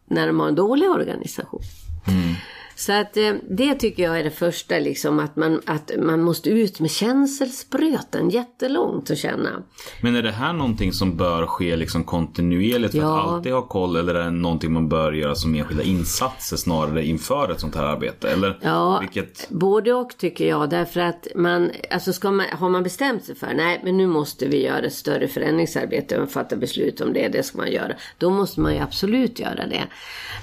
[0.06, 1.62] när de har en dålig organisation.
[2.06, 2.36] 嗯。
[2.80, 6.80] Så att eh, det tycker jag är det första, liksom, att, man, att man måste ut
[6.80, 9.62] med känselspröten jättelångt och känna.
[10.02, 13.20] Men är det här någonting som bör ske liksom kontinuerligt för Ja.
[13.20, 17.04] att alltid ha koll eller är det någonting man bör göra som enskilda insatser snarare
[17.06, 18.30] inför ett sånt här arbete?
[18.30, 19.46] Eller Ja, vilket...
[19.50, 20.70] både och tycker jag.
[20.70, 24.46] Därför att man, alltså ska man, har man bestämt sig för, nej men nu måste
[24.48, 27.92] vi göra ett större förändringsarbete och fatta beslut om det, det ska man göra.
[28.18, 29.84] Då måste man ju absolut göra det.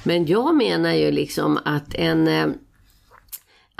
[0.04, 2.48] Men jag menar ju liksom att en Eh,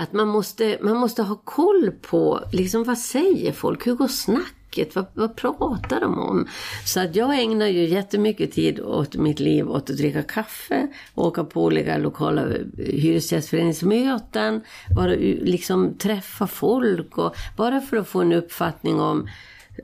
[0.00, 4.94] att man måste, man måste ha koll på liksom, vad säger folk, hur går snacket,
[4.94, 6.48] vad, vad pratar de om?
[6.86, 11.44] Så att jag ägnar ju jättemycket tid åt mitt liv åt att dricka kaffe, åka
[11.44, 14.60] på olika lokala eh, hyresgästföreningsmöten,
[14.96, 19.28] bara liksom träffa folk och bara för att få en uppfattning om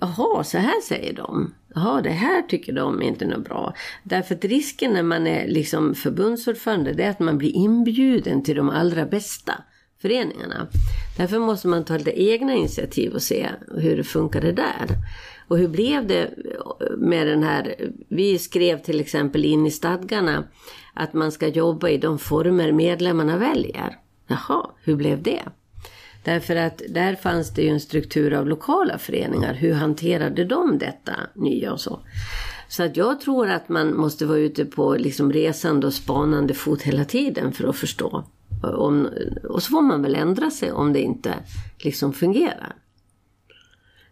[0.01, 1.55] Jaha, så här säger de.
[1.75, 3.75] Jaha, det här tycker de inte är något bra.
[4.03, 8.57] Därför att risken när man är liksom förbundsordförande det är att man blir inbjuden till
[8.57, 9.55] de allra bästa
[10.03, 10.69] föreningarna.
[11.17, 14.87] Därför måste man ta lite egna initiativ och se hur det funkade där.
[15.49, 17.75] Och hur blev det eh, med den här...
[18.09, 20.45] Vi skrev till exempel in i stadgarna
[20.95, 23.97] att man ska jobba i de former medlemmarna väljer.
[24.27, 25.43] Jaha, hur blev det?
[26.25, 29.55] Därför att där fanns det ju en struktur av lokala föreningar.
[29.55, 32.01] Hur hanterade de detta nya och så?
[32.69, 36.83] Så att jag tror att man måste vara ute på liksom resande och spanande fot
[36.83, 38.25] hela tiden för att förstå
[38.63, 39.09] Om,
[39.49, 41.35] och så får man väl ändra sig om det inte
[41.79, 42.77] liksom fungerar.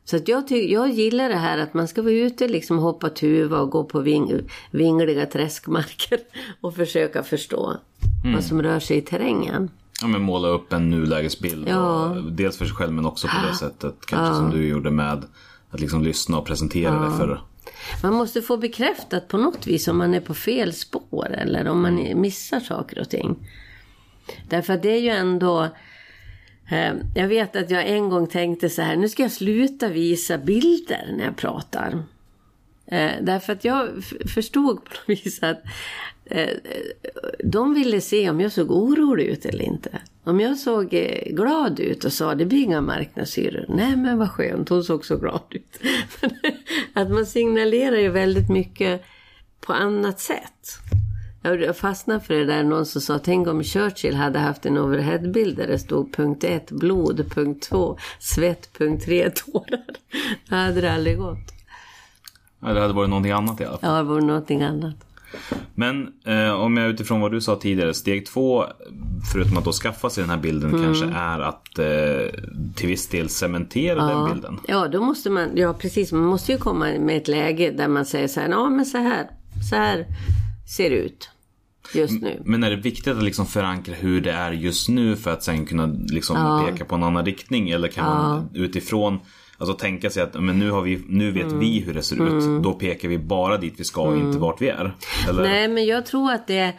[0.05, 3.09] Så att jag, ty- jag gillar det här att man ska vara ute, liksom hoppa
[3.11, 6.19] tuva och gå på ving, vingliga träskmarker
[6.61, 7.77] och försöka förstå
[8.35, 9.71] vad som rör sig i terrängen.
[10.03, 11.69] Ja, men måla upp en nulägesbild.
[11.69, 12.05] Ja.
[12.05, 15.25] Och, dels för sig själv men också på det sättet kanske som du gjorde med
[15.71, 17.41] att liksom lyssna och presentera det för
[18.03, 21.83] Man måste få bekräftat på något vis om man är på fel spår eller om
[21.83, 23.37] man missar saker och ting.
[24.49, 25.69] Därför att det är ju ändå...
[26.71, 30.39] Eh, jag vet att jag en gång tänkte så här, nu ska jag sluta visa
[30.39, 32.03] bilder när jag pratar.
[32.87, 33.89] Eh, därför att jag
[34.35, 35.63] förstod på något vis att
[37.45, 39.99] de ville se om jag såg orolig ut eller inte.
[40.25, 43.65] Om jag såg eh, glad ut och sa det blir inga marknadshyror.
[43.69, 45.79] Nej men vad skönt, hon såg så glad ut.
[46.93, 49.03] att man signalerar ju väldigt mycket
[49.61, 50.79] på annat sätt.
[51.43, 55.57] Jag fastnade för det där någon som sa, tänk om Churchill hade haft en overheadbild
[55.57, 59.85] där det stod punkt 1 blod, punkt 2 svett, punkt 3 tårar.
[60.49, 61.53] Då hade det aldrig gått.
[62.61, 63.91] Ja, det hade varit någonting annat i alla fall.
[63.91, 64.97] Ja, det vore någonting annat.
[65.75, 68.65] Men eh, om jag utifrån vad du sa tidigare, steg två,
[69.33, 70.85] förutom att då skaffa sig den här bilden, Mm.
[70.85, 72.41] kanske är att eh,
[72.75, 74.61] till viss del cementera den bilden.
[74.69, 78.05] Ja, då måste man, ja precis, man måste ju komma med ett läge där man
[78.05, 79.27] säger så här, ja men så här,
[79.71, 80.07] så här
[80.77, 81.31] ser det ut
[81.95, 82.43] just nu.
[82.45, 85.67] Men är det viktigt att liksom förankra hur det är just nu för att sen
[85.67, 87.71] kunna liksom peka på en annan riktning?
[87.71, 89.21] Eller kan man utifrån
[89.63, 91.59] Alltså tänka sig att men nu, har vi, nu vet Mm.
[91.59, 92.63] vi hur det ser ut.
[92.63, 94.97] Då pekar vi bara dit vi ska och inte vart vi är.
[95.29, 95.43] Eller?
[95.43, 96.73] Nej, men jag tror att det,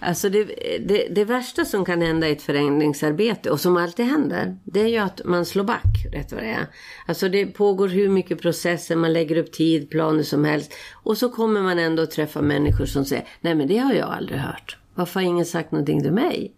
[0.00, 0.44] alltså det,
[0.88, 4.86] det, det värsta som kan hända i ett förändringsarbete och som alltid händer, det är
[4.88, 6.66] ju att man slår back rätt vad det är.
[7.06, 11.62] Alltså det pågår hur mycket processer, man lägger upp tidplaner som helst och så kommer
[11.62, 14.76] man ändå att träffa människor som säger, nej men det har jag aldrig hört.
[14.94, 16.54] Varför har ingen sagt någonting till mig?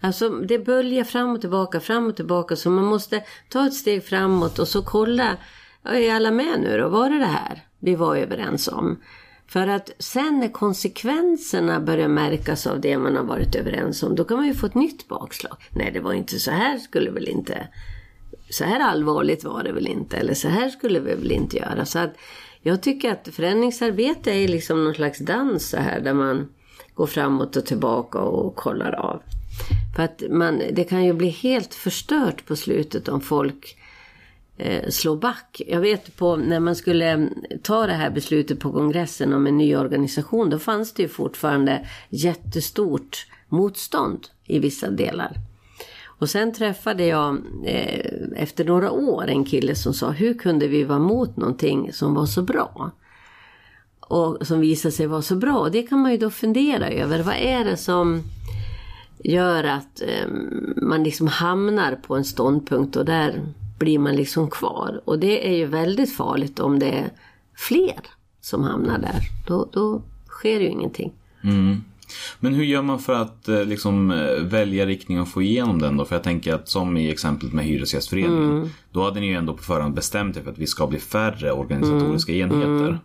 [0.00, 4.04] Alltså det böljar fram och tillbaka, fram och tillbaka så man måste ta ett steg
[4.04, 5.36] framåt och så kolla,
[5.84, 6.88] är alla med nu då?
[6.88, 8.98] Var det det här vi var överens om?
[9.46, 14.24] För att sen när konsekvenserna börjar märkas av det man har varit överens om, då
[14.24, 15.56] kan man ju få ett nytt bakslag.
[15.70, 17.68] Nej, det var inte så här skulle väl inte,
[18.50, 21.84] så här allvarligt var det väl inte, eller så här skulle vi väl inte göra.
[21.84, 22.14] Så att
[22.60, 26.48] jag tycker att förändringsarbete är liksom någon slags dans så här, där man
[26.94, 29.22] går framåt och tillbaka och kollar av.
[29.96, 33.76] För att man, det kan ju bli helt förstört på slutet om folk
[34.56, 35.62] eh, slår back.
[35.66, 39.58] Jag vet på när man skulle mm, ta det här beslutet på kongressen om en
[39.58, 45.32] ny organisation, då fanns det ju fortfarande jättestort motstånd i vissa delar.
[46.04, 50.84] Och sen träffade jag eh, efter några år en kille som sa, hur kunde vi
[50.84, 52.90] vara mot någonting som var så bra?
[54.00, 55.58] Och som visade sig vara så bra.
[55.58, 57.22] Och det kan man ju då fundera över.
[57.22, 58.22] Vad är det som
[59.24, 60.28] gör att eh,
[60.82, 63.42] man liksom hamnar på en ståndpunkt och där
[63.78, 65.00] blir man liksom kvar.
[65.04, 67.10] Och det är ju väldigt farligt om det är
[67.56, 68.00] fler
[68.40, 69.20] som hamnar där.
[69.46, 71.12] Då, då sker ju ingenting.
[72.40, 75.96] Men hur gör man för att eh, liksom, eh, välja riktning och få igenom den
[75.96, 76.04] då?
[76.04, 78.50] För jag tänker att som i exemplet med Hyresgästföreningen.
[78.50, 78.68] Mm.
[78.92, 81.52] Då hade ni ju ändå på förhand bestämt er för att vi ska bli färre
[81.52, 82.62] organisatoriska Mm.
[82.62, 82.98] enheter.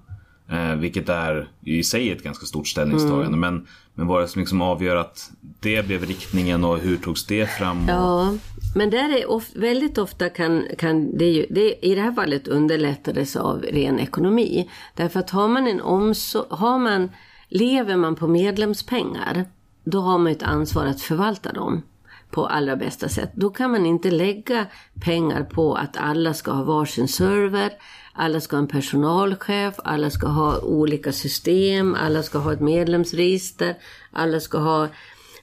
[0.49, 3.38] Eh, vilket är i sig ett ganska stort ställningstagande.
[3.38, 3.39] Mm.
[3.39, 7.26] Men, men vad är det som liksom avgör att det blev riktningen och hur togs
[7.26, 7.84] det fram?
[7.84, 7.90] Och...
[7.90, 8.34] Ja,
[8.76, 12.48] men där är of, väldigt ofta kan, kan det ju, det, i det här fallet
[12.48, 14.70] underlättades av ren ekonomi.
[14.96, 17.12] Därför att har man en omsorg, har man,
[17.48, 19.46] lever man på medlemspengar,
[19.84, 21.84] då har man ett ansvar att förvalta dem
[22.32, 23.32] på allra bästa sätt.
[23.36, 24.66] Då kan man inte lägga
[25.04, 27.72] pengar på att alla ska ha varsin server,
[28.13, 33.76] alla ska ha en personalchef, alla ska ha olika system, alla ska ha ett medlemsregister,
[34.12, 34.88] alla ska ha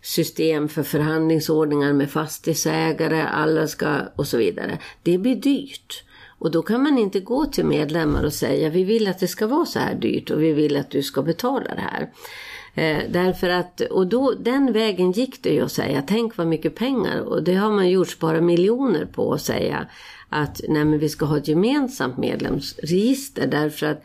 [0.03, 4.79] system för förhandlingsordningar med fastighetsägare, alla ska och så vidare.
[5.03, 6.05] Det blir dyrt.
[6.39, 9.47] Och då kan man inte gå till medlemmar och säga vi vill att det ska
[9.47, 12.11] vara så här dyrt och vi vill att du ska betala det här.
[12.75, 16.75] Eh, därför att, och då, den vägen gick det ju att säga, tänk vad mycket
[16.75, 17.21] pengar.
[17.21, 19.87] Och det har man gjort, spara miljoner på att säga
[20.31, 24.05] att nej men vi ska ha ett gemensamt medlemsregister därför att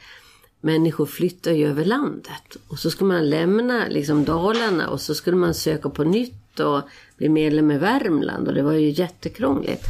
[0.61, 2.57] människor flyttar ju över landet.
[2.67, 6.81] Och så ska man lämna liksom Dalarna och så skulle man söka på nytt och
[7.17, 9.85] bli medlem i Värmland och det var ju jättekrångligt.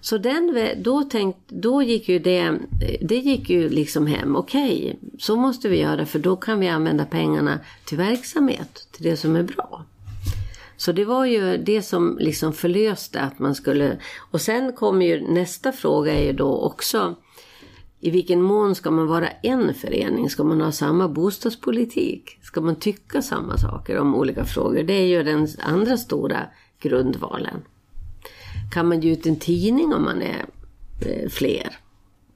[0.00, 2.58] Så den, då, tänkt, då gick ju det,
[3.00, 4.36] det gick ju liksom hem.
[4.36, 9.16] Okej, så måste vi göra för då kan vi använda pengarna till verksamhet, till det
[9.16, 9.84] som är bra.
[10.78, 13.98] Så det var ju det som liksom förlöste att man skulle...
[14.30, 17.16] Och sen kommer ju nästa fråga är ju då också
[18.00, 20.30] i vilken mån ska man vara en förening?
[20.30, 22.38] Ska man ha samma bostadspolitik?
[22.42, 24.82] Ska man tycka samma saker om olika frågor?
[24.82, 26.46] Det är ju den andra stora
[26.80, 27.62] grundvalen.
[28.72, 30.44] Kan man ge ut en tidning om man är
[31.06, 31.78] eh, fler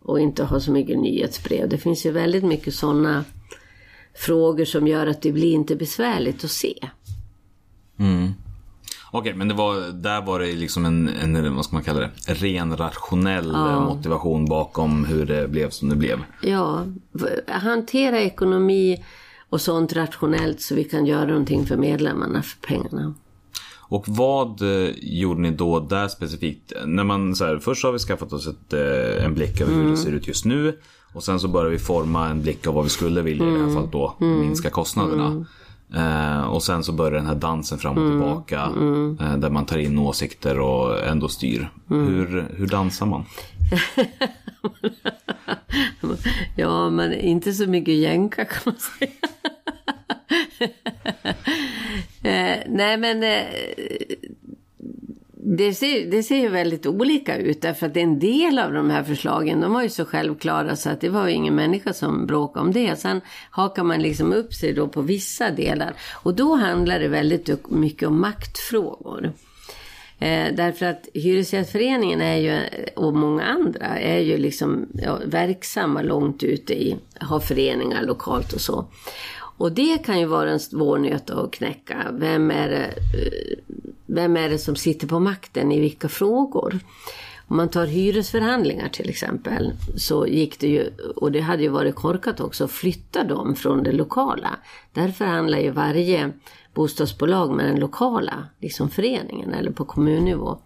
[0.03, 1.69] och inte ha så mycket nyhetsbrev?
[1.69, 3.25] Det finns ju väldigt mycket sådana
[4.15, 6.89] frågor som gör att det blir inte besvärligt att se.
[9.15, 12.11] Okej, men det var, där var det liksom en, en, vad ska man kalla det,
[12.27, 16.19] ren rationell motivation bakom hur det blev som det blev.
[16.43, 16.87] Ja,
[17.49, 19.05] hantera ekonomi
[19.49, 23.15] och sånt rationellt så vi kan göra någonting för medlemmarna för pengarna.
[23.93, 26.73] Och vad eh, gjorde ni då där specifikt?
[26.87, 29.91] När man så här, först har vi skaffat oss ett, eh, en blick över hur
[29.91, 30.79] det ser ut just nu.
[31.13, 33.59] Och sen så börjar vi forma en blick av vad vi skulle vilja i det
[33.59, 35.47] här fallet då minska kostnaderna.
[35.95, 38.61] Eh, och sen så börjar den här dansen fram och tillbaka.
[39.21, 41.71] Eh, där man tar in åsikter och ändå styr.
[41.89, 43.25] Hur, hur dansar man?
[46.57, 49.11] Ja, men inte så mycket jänka kan man säga.
[52.23, 53.45] eh, nej, men eh,
[55.45, 59.03] det, ser, det ser ju väldigt olika ut därför att en del av de här
[59.03, 62.67] förslagen de var ju så självklara så att det var ju ingen människa som bråkade
[62.67, 62.97] om det.
[62.97, 67.71] Sen hakar man liksom upp sig då på vissa delar och då handlar det väldigt
[67.71, 69.33] mycket om maktfrågor.
[70.19, 72.61] Eh, därför att Hyresgästföreningen är ju,
[72.95, 78.61] och många andra är ju liksom ja, verksamma långt ute i, har föreningar lokalt och
[78.61, 78.85] så.
[79.57, 81.97] Och det kan ju vara en svår nöt att knäcka.
[82.13, 83.59] Vem är, det, eh,
[84.15, 86.79] vem är det som sitter på makten i vilka frågor?
[87.49, 91.95] Om man tar hyresförhandlingar till exempel så gick det ju, och det hade ju varit
[91.95, 94.51] korkat också, att flytta dem från det lokala.
[94.93, 96.33] Där förhandlar ju varje
[96.75, 100.59] bostadsbolag med den lokala liksom föreningen eller på kommunnivå.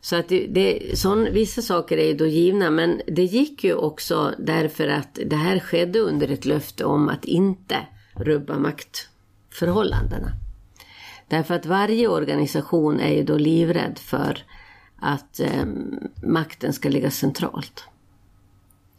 [0.00, 3.74] Så att det, det, sån, vissa saker är ju då givna men det gick ju
[3.74, 7.76] också därför att det här skedde under ett löfte om att inte
[8.14, 10.32] rubba maktförhållandena.
[11.28, 14.38] Därför att varje organisation är ju då livrädd för
[15.00, 15.64] att eh,
[16.22, 17.84] makten ska ligga centralt.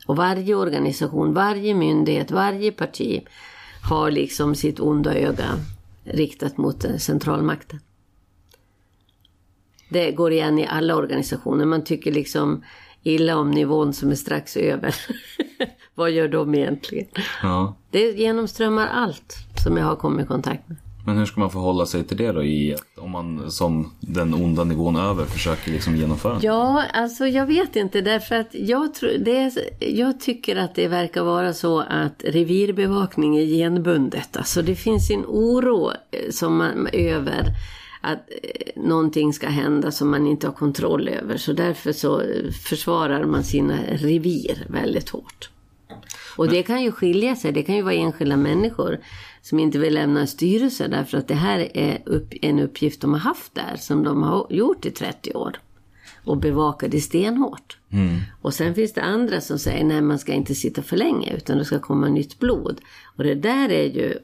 [0.08, 3.28] Och varje organisation, varje myndighet, varje parti
[3.89, 5.46] har liksom sitt onda öga
[6.04, 7.80] riktat mot eh, centralmakten.
[9.89, 11.65] Det går igen i alla organisationer.
[11.65, 12.63] Man tycker liksom
[13.04, 14.96] illa om nivån som är strax över.
[15.96, 17.08] Vad gör de egentligen?
[17.44, 17.76] Ja.
[17.92, 20.78] Det genomströmmar allt som jag har kommit i kontakt med.
[21.06, 22.44] Men hur ska man förhålla sig till det då?
[22.44, 26.40] I, om man som den onda nivån över försöker liksom genomföra?
[26.42, 30.88] Ja, alltså jag vet inte därför att jag, tror, det är, jag tycker att det
[30.88, 34.38] verkar vara så att revirbevakning är genbundet.
[34.38, 37.46] Alltså det finns en oro eh, som man, över
[38.02, 41.38] att eh, någonting ska hända som man inte har kontroll över.
[41.38, 45.50] Så därför så eh, försvarar man sina revir väldigt hårt.
[46.38, 47.52] Och det kan ju skilja sig.
[47.52, 49.00] Det kan ju vara enskilda människor
[49.50, 53.14] som inte vill lämna en styrelse därför att det här är upp, en uppgift de
[53.14, 55.60] har haft där som de har gjort i 30 år.
[56.24, 57.78] Och bevaka det stenhårt.
[58.42, 61.58] Och sen finns det andra som säger nej man ska inte sitta för länge utan
[61.58, 62.82] det ska komma nytt blod.
[63.18, 64.18] Och det där är ju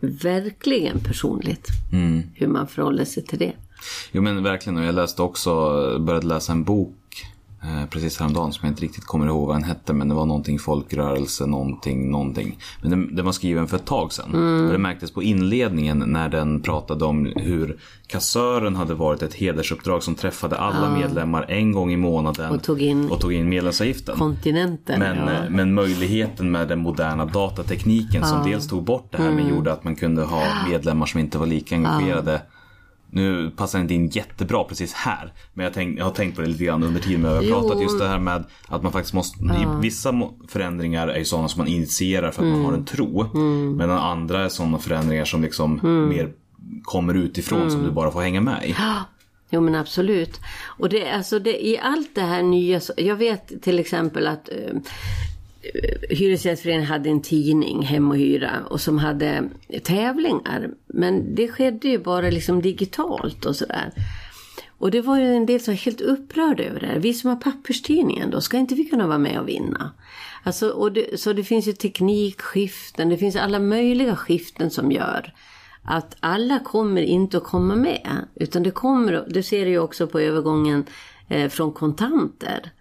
[0.00, 1.66] verkligen personligt.
[2.34, 3.52] Hur man förhåller sig till det.
[4.12, 5.52] Jo men verkligen och jag läste också,
[5.98, 6.94] började läsa en bok
[7.90, 10.58] precis häromdagen som jag inte riktigt kommer ihåg vad den hette men det var någonting
[10.58, 12.58] folkrörelse, någonting, någonting.
[12.82, 14.30] Men den, den var skriven för ett tag sedan.
[14.34, 14.66] Mm.
[14.66, 20.02] Och det märktes på inledningen när den pratade om hur kassören hade varit ett hedersuppdrag
[20.02, 22.50] som träffade alla medlemmar en gång i månaden.
[22.50, 24.16] Och tog in- och tog in medlemsavgiften.
[24.18, 24.98] Kontinenten.
[24.98, 25.32] Men, ja.
[25.32, 29.44] eh, men möjligheten med den moderna datatekniken som dels tog bort det här Mm.
[29.44, 32.42] men gjorde att man kunde ha medlemmar som inte var lika engagerade.
[33.10, 35.32] Nu passar inte in jättebra precis här.
[35.54, 37.82] Men jag, tänk, jag har tänkt på det lite grann under tiden vi har pratat.
[37.82, 40.14] Just det här med att man faktiskt måste, i vissa
[40.48, 42.62] förändringar är ju sådana som man initierar för att Mm.
[42.62, 43.26] man har en tro.
[43.76, 46.08] Medan andra är sådana förändringar som liksom Mm.
[46.08, 46.32] mer
[46.82, 48.74] kommer utifrån som du bara får hänga med i.
[49.50, 50.40] Jo men absolut.
[50.64, 54.74] Och det, alltså det, i allt det här nya, jag vet till exempel att eh,
[56.10, 59.48] Hyresgästföreningen hade en tidning, Hem och Hyra, och som hade
[59.82, 60.70] tävlingar.
[60.86, 63.92] Men det skedde ju bara liksom digitalt och sådär.
[64.78, 66.98] Och det var ju en del som var helt upprörda över det här.
[66.98, 69.90] Vi som har papperstidningen då, ska inte vi kunna vara med och vinna?
[70.42, 75.32] Alltså, och det, så det finns ju teknikskiften, det finns alla möjliga skiften som gör
[75.88, 78.24] att alla kommer inte att komma med.
[78.34, 80.84] Utan det kommer, du ser det ju också på övergången
[81.28, 82.72] eh, från kontanter.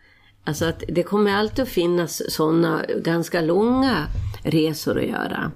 [0.47, 4.07] Alltså att det kommer alltid att finnas sådana ganska långa
[4.43, 5.51] resor att göra.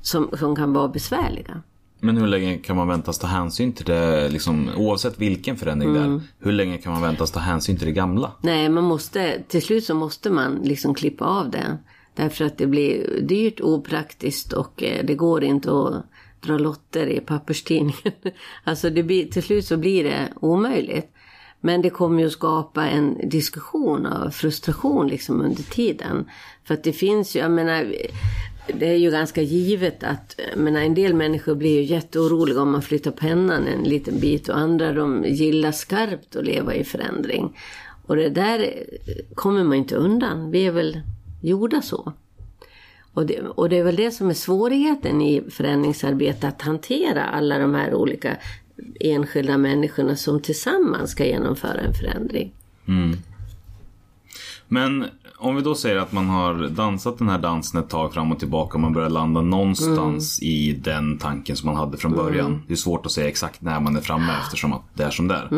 [0.00, 1.62] Som, som kan vara besvärliga.
[2.00, 6.00] Men hur länge kan man väntas ta hänsyn till det, liksom, oavsett vilken förändring det
[6.00, 6.14] Mm.
[6.14, 6.20] är?
[6.38, 8.32] Hur länge kan man väntas ta hänsyn till det gamla?
[8.40, 11.78] Nej, man måste, till slut så måste man liksom klippa av det.
[12.14, 16.04] Därför att det blir dyrt, opraktiskt och eh, det går inte att
[16.40, 18.12] dra lotter i papperstidningen.
[18.64, 21.12] Alltså det blir, till slut så blir det omöjligt.
[21.60, 26.30] Men det kommer ju att skapa en diskussion och frustration liksom under tiden.
[26.64, 27.94] För att det finns ju, jag menar,
[28.74, 32.82] det är ju ganska givet att menar, en del människor blir ju jätteoroliga om man
[32.82, 37.56] flyttar pennan en liten bit och andra de gillar skarpt att leva i förändring.
[38.06, 38.72] Och det där
[39.34, 40.50] kommer man inte undan.
[40.50, 41.00] Vi är väl
[41.42, 42.12] gjorda så.
[43.14, 47.58] Och det, och det är väl det som är svårigheten i förändringsarbete, att hantera alla
[47.58, 48.36] de här olika
[49.00, 52.52] enskilda människorna som tillsammans ska genomföra en förändring.
[54.68, 55.04] Men
[55.38, 58.38] om vi då säger att man har dansat den här dansen ett tag fram och
[58.38, 62.62] tillbaka och man börjar landa någonstans i den tanken som man hade från början.
[62.66, 65.28] Det är svårt att säga exakt när man är framme eftersom att det är som
[65.28, 65.48] där.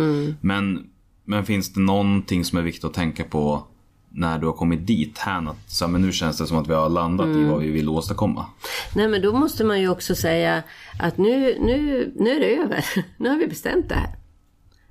[0.41, 0.87] Men,
[1.25, 3.67] men finns det någonting som är viktigt att tänka på
[4.13, 6.69] när du har kommit dit här att så här, men nu känns det som att
[6.69, 8.47] vi har landat i vad vi vill åstadkomma?
[8.95, 10.63] Nej men då måste man ju också säga
[11.01, 12.85] att nu, nu, nu är det över.
[13.17, 14.15] Nu har vi bestämt det här.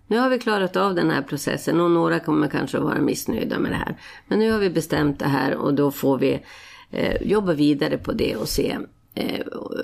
[0.08, 3.60] Nu har vi klarat av den här processen och några kommer kanske att vara missnöjda
[3.60, 3.98] med det här.
[4.28, 6.40] Men nu har vi bestämt det här och då får vi
[6.92, 8.78] eh, jobba vidare på det och se.
[9.16, 9.42] Eh,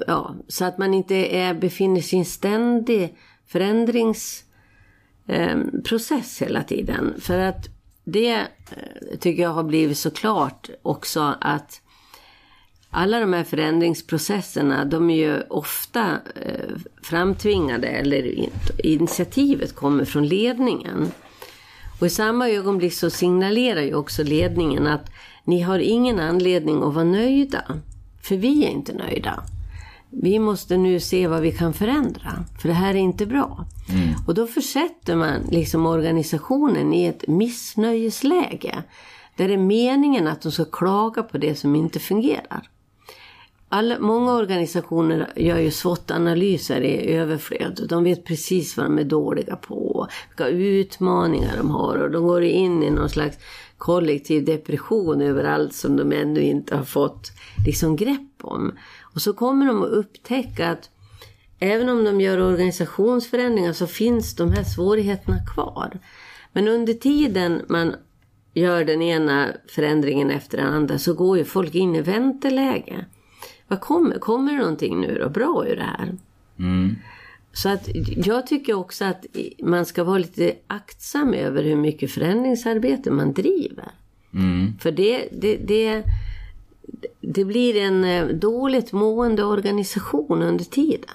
[0.08, 3.16] ja, så att man inte är, befinner sig i en ständig
[3.48, 7.14] förändringsprocess hela tiden.
[7.20, 7.70] För att
[8.06, 11.82] det eh, tycker jag har blivit så klart också att
[12.90, 18.50] alla de här förändringsprocesserna de är ju ofta eh, framtvingade eller
[18.86, 21.12] initiativet kommer från ledningen.
[22.00, 25.10] Och i samma ögonblick så signalerar ju också ledningen att
[25.44, 27.64] ni har ingen anledning att vara nöjda.
[28.22, 29.44] För vi är inte nöjda.
[30.22, 33.66] Vi måste nu se vad vi kan förändra, för det här är inte bra.
[34.28, 38.84] Och då försätter man liksom organisationen i ett missnöjesläge.
[39.36, 42.70] Där det är meningen att de ska klaga på det som inte fungerar.
[43.70, 47.86] Alla, många organisationer gör ju SWOT-analyser i överflöd.
[47.90, 52.44] De vet precis vad de är dåliga på, vilka utmaningar de har och de går
[52.44, 53.38] in i någon slags
[53.78, 57.32] kollektiv depression över allt som de ännu inte har fått
[57.66, 58.74] liksom grepp om.
[59.16, 60.90] Och så kommer de att upptäcka att
[61.60, 66.00] även om de gör organisationsförändringar så finns de här svårigheterna kvar.
[66.54, 67.96] Men under tiden man
[68.54, 73.06] gör den ena förändringen efter den andra så går ju folk in i vänteläge.
[73.68, 74.20] Vad kommer?
[74.20, 76.16] Kommer det någonting nu då bra ur det här?
[77.54, 77.90] Så att
[78.26, 79.26] jag tycker också att
[79.64, 83.92] man ska vara lite aktsam över hur mycket förändringsarbete man driver.
[84.80, 86.04] För det, det, det,
[87.22, 91.10] det blir en eh, dåligt mående organisation under tiden.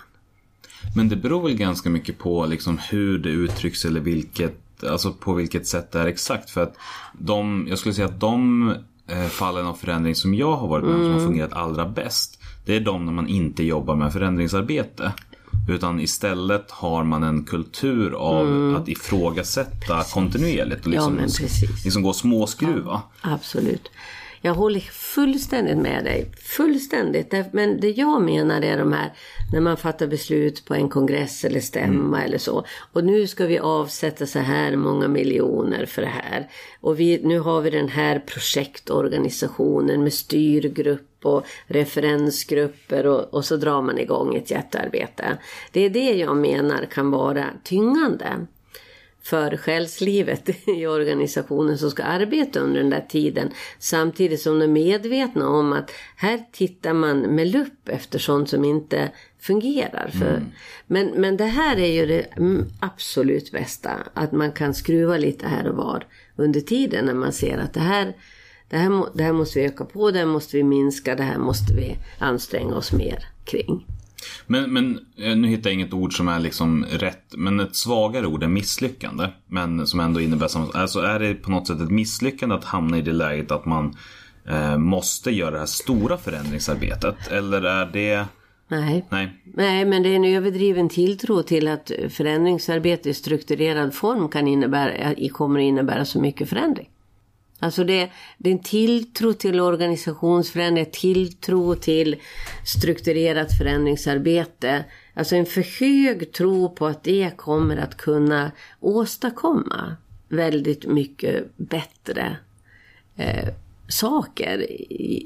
[0.96, 5.34] Men det beror väl ganska mycket på liksom hur det uttrycks eller vilket, alltså på
[5.34, 6.50] vilket sätt det är exakt.
[6.50, 6.76] För att
[7.12, 8.68] de, jag skulle säga att de
[9.06, 12.38] eh, fallen av förändring som jag har varit med om som har fungerat allra bäst.
[12.64, 15.12] Det är de när man inte jobbar med förändringsarbete.
[15.68, 21.84] Utan istället har man en kultur av att ifrågasätta kontinuerligt och liksom, precis.
[21.84, 23.02] liksom gå småskruva.
[23.20, 23.90] Absolut.
[24.42, 26.30] Jag håller fullständigt med dig.
[26.42, 27.34] Fullständigt.
[27.52, 29.12] Men det jag menar är de här
[29.52, 32.64] när man fattar beslut på en kongress eller stämma eller så.
[32.92, 36.50] Och nu ska vi avsätta så här många miljoner för det här.
[36.80, 43.56] Och vi, nu har vi den här projektorganisationen med styrgrupp och referensgrupper och, och så
[43.56, 45.38] drar man igång ett jättearbete.
[45.72, 48.46] Det är det jag menar kan vara tyngande
[49.22, 53.50] för själslivet i organisationen som ska arbeta under den där tiden.
[53.78, 58.64] Samtidigt som de är medvetna om att här tittar man med lupp efter sånt som
[58.64, 60.10] inte fungerar.
[60.12, 60.42] För,
[60.86, 63.90] men, men det här är ju det mm, absolut bästa.
[64.14, 66.06] Att man kan skruva lite här och var
[66.36, 68.16] under tiden när man ser att det här,
[68.68, 71.38] det här, det här måste vi öka på, det här måste vi minska, det här
[71.38, 73.86] måste vi anstränga oss mer kring.
[74.46, 77.34] Men, men eh, nu hittar jag inget ord som är liksom rätt.
[77.36, 79.28] Men ett svagare ord är misslyckande.
[79.46, 82.98] Men som ändå innebär samma Alltså är det på något sätt ett misslyckande att hamna
[82.98, 83.96] i det läget att man
[84.48, 87.28] eh, måste göra det här stora förändringsarbetet?
[87.30, 88.24] Eller är det...
[88.68, 89.06] Nej.
[89.10, 89.42] Nej.
[89.54, 95.14] Nej, men det är en överdriven tilltro till att förändringsarbete i strukturerad form kan innebära,
[95.32, 96.88] kommer att innebära så mycket förändring.
[97.60, 102.16] Alltså det, det är en tilltro till organisationsförändring, tilltro till
[102.66, 104.84] strukturerat förändringsarbete.
[105.14, 109.96] Alltså en för hög tro på att det kommer att kunna åstadkomma
[110.28, 112.36] väldigt mycket bättre
[113.16, 113.48] eh,
[113.88, 114.66] saker.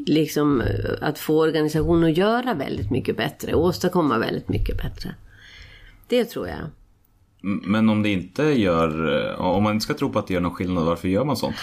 [0.07, 5.15] Liksom eh, att få organisationen att göra väldigt mycket bättre, åstadkomma väldigt mycket bättre.
[6.09, 6.71] Det tror jag.
[7.41, 10.41] Men om det inte gör, eh, om man inte ska tro på att det gör
[10.41, 11.57] någon skillnad, varför gör man sånt?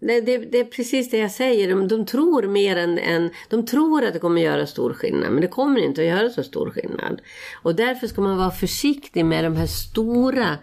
[0.00, 1.68] Nej, det, det är precis det jag säger.
[1.68, 3.30] De, de tror mer än, än...
[3.48, 6.42] De tror att det kommer göra stor skillnad, men det kommer inte att göra så
[6.42, 7.20] stor skillnad.
[7.62, 10.58] Och därför ska man vara försiktig med de här stora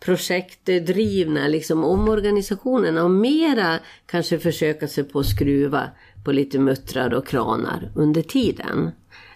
[0.00, 5.90] projektdrivna liksom, omorganisationerna och mera kanske försöka sig på att skruva
[6.24, 8.90] på lite muttrar och kranar under tiden.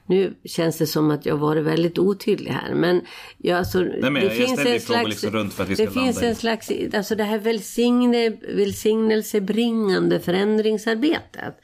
[0.07, 2.75] Nu känns det som att jag varit väldigt otydlig här.
[2.75, 3.01] Men,
[3.39, 6.01] ja, alltså, men det jag finns en slags, liksom runt för att vi det ska
[6.01, 8.33] finns landa i- en slags, alltså det här välsigne,
[9.09, 11.55] välsignelsebringande förändringsarbetet.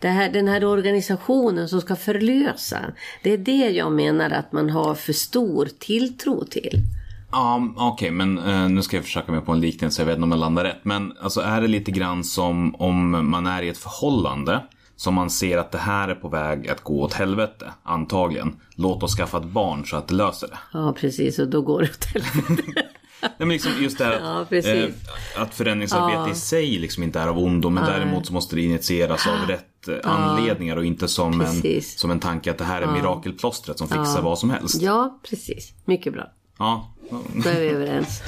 [0.00, 2.78] Det här, den här organisationen som ska förlösa.
[3.22, 6.82] Det är det jag menar att man har för stor tilltro till.
[7.32, 10.24] Ja, okej, men eh, nu ska jag försöka mig på en liknelse, jag vet inte
[10.24, 10.80] om jag landar rätt.
[10.84, 14.60] Men alltså är det lite grann som om man är i ett förhållande
[14.96, 18.56] som man ser att det här är på väg att gå åt helvete, antagligen.
[18.74, 20.58] Låt oss skaffa ett barn så att det löser det.
[20.72, 21.38] Ja, precis.
[21.38, 22.62] Och då går det åt helvete.
[23.22, 24.72] Nej, men liksom just det här Ja, att, precis.
[24.74, 28.62] eh, att förändringsarbete i sig liksom inte är av ondo men däremot så måste det
[28.62, 32.82] initieras av rätt eh, anledningar och inte som en, som en tanke att det här
[32.82, 34.82] är mirakelplåstret som fixar vad som helst.
[34.82, 35.72] Ja, precis.
[35.84, 36.30] Mycket bra.
[36.58, 36.94] Ja.
[37.44, 38.22] Då är vi överens.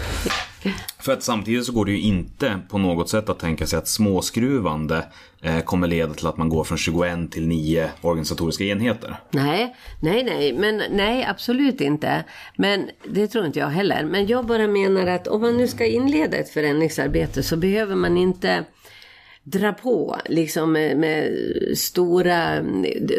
[0.98, 3.88] För att samtidigt så går det ju inte på något sätt att tänka sig att
[3.88, 5.04] småskruvande
[5.40, 9.16] eh, kommer leda till att man går från 21 till 9 organisatoriska enheter.
[9.30, 12.24] Nej, nej, nej, men nej, absolut inte.
[12.56, 14.04] Men det tror inte jag heller.
[14.04, 18.16] Men jag bara menar att om man nu ska inleda ett förändringsarbete så behöver man
[18.16, 18.64] inte
[19.50, 21.32] dra på liksom med, med
[21.78, 22.64] stora,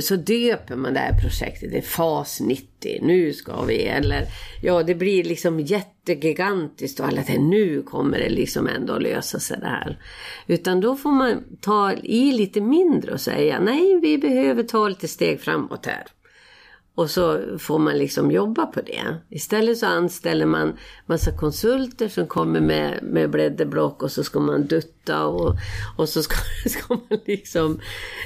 [0.02, 4.26] så döper man det här projektet, det är fas 90, nu ska vi, eller
[4.62, 9.40] ja det blir liksom jättegigantiskt och alla tänker nu kommer det liksom ändå att lösa
[9.40, 10.00] sig det här.
[10.48, 15.08] Utan då får man ta i lite mindre och säga nej vi behöver ta lite
[15.08, 16.04] steg framåt här.
[16.96, 19.18] Och så får man liksom jobba på det.
[19.30, 24.68] Istället så anställer man massa konsulter som kommer med, med blädderblock och så ska man
[24.68, 25.56] dutta och,
[25.98, 26.36] och så ska,
[26.70, 27.80] ska man liksom...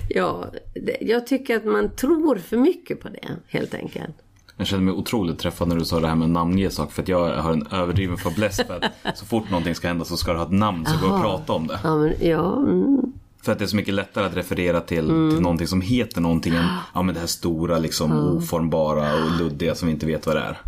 [0.09, 4.16] Ja, det, jag tycker att man tror för mycket på det helt enkelt.
[4.57, 6.93] Jag kände mig otroligt träffad när du sa det här med namnge saker.
[6.93, 10.18] För att jag har en överdriven fäbless för att så fort någonting ska hända så
[10.18, 11.80] ska det ha ett namn så går att prata om det.
[11.84, 13.12] Ja, men, ja, mm,
[13.43, 16.55] För att det är så mycket lättare att referera till, till någonting som heter någonting
[16.55, 20.35] än ja, men det här stora, liksom oformbara och luddiga som vi inte vet vad
[20.35, 20.61] det är.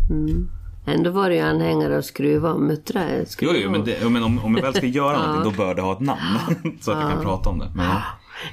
[0.86, 3.02] ändå var det ju anhängare av skruva och muttra.
[3.18, 5.64] Jo, skruva jo men, det, jo, men om, om jag väl ska göra någonting då
[5.64, 6.38] bör det ha ett namn.
[6.80, 7.70] så att vi kan prata om det.
[7.74, 8.02] Men, ja.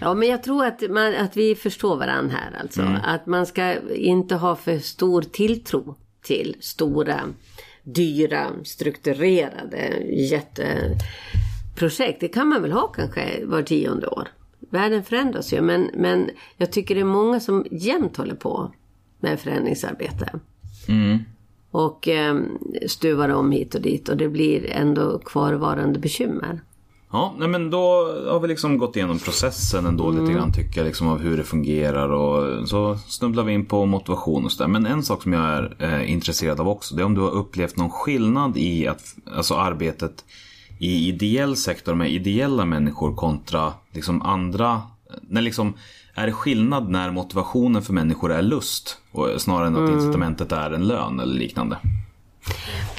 [0.02, 2.82] Ja, men jag tror att, man, att vi förstår varandra här alltså.
[3.04, 7.20] Att man ska inte ha för stor tilltro till stora,
[7.84, 10.04] dyra, strukturerade
[11.74, 12.20] jätteprojekt.
[12.20, 14.28] Det kan man väl ha kanske var tionde år.
[14.72, 18.72] Världen förändras ju, men, men jag tycker det är många som jämt håller på
[19.20, 20.40] med förändringsarbete.
[21.72, 22.36] Och eh,
[22.88, 26.62] stuvar om hit och dit och det blir ändå kvarvarande bekymmer.
[27.12, 27.80] Ja, nej men då
[28.28, 31.44] har vi liksom gått igenom processen ändå lite grann tycker jag liksom av hur det
[31.44, 34.68] fungerar och så snubblar vi in på motivation och sådär.
[34.68, 37.32] Men en sak som jag är eh, intresserad av också det är om du har
[37.32, 40.26] upplevt någon skillnad i att, alltså arbetet
[40.84, 44.82] i ideell sektor med ideella människor kontra liksom andra,
[45.22, 45.74] när liksom
[46.14, 50.72] är det skillnad när motivationen för människor är lust och snarare än att incitamentet är
[50.72, 51.78] en lön eller liknande?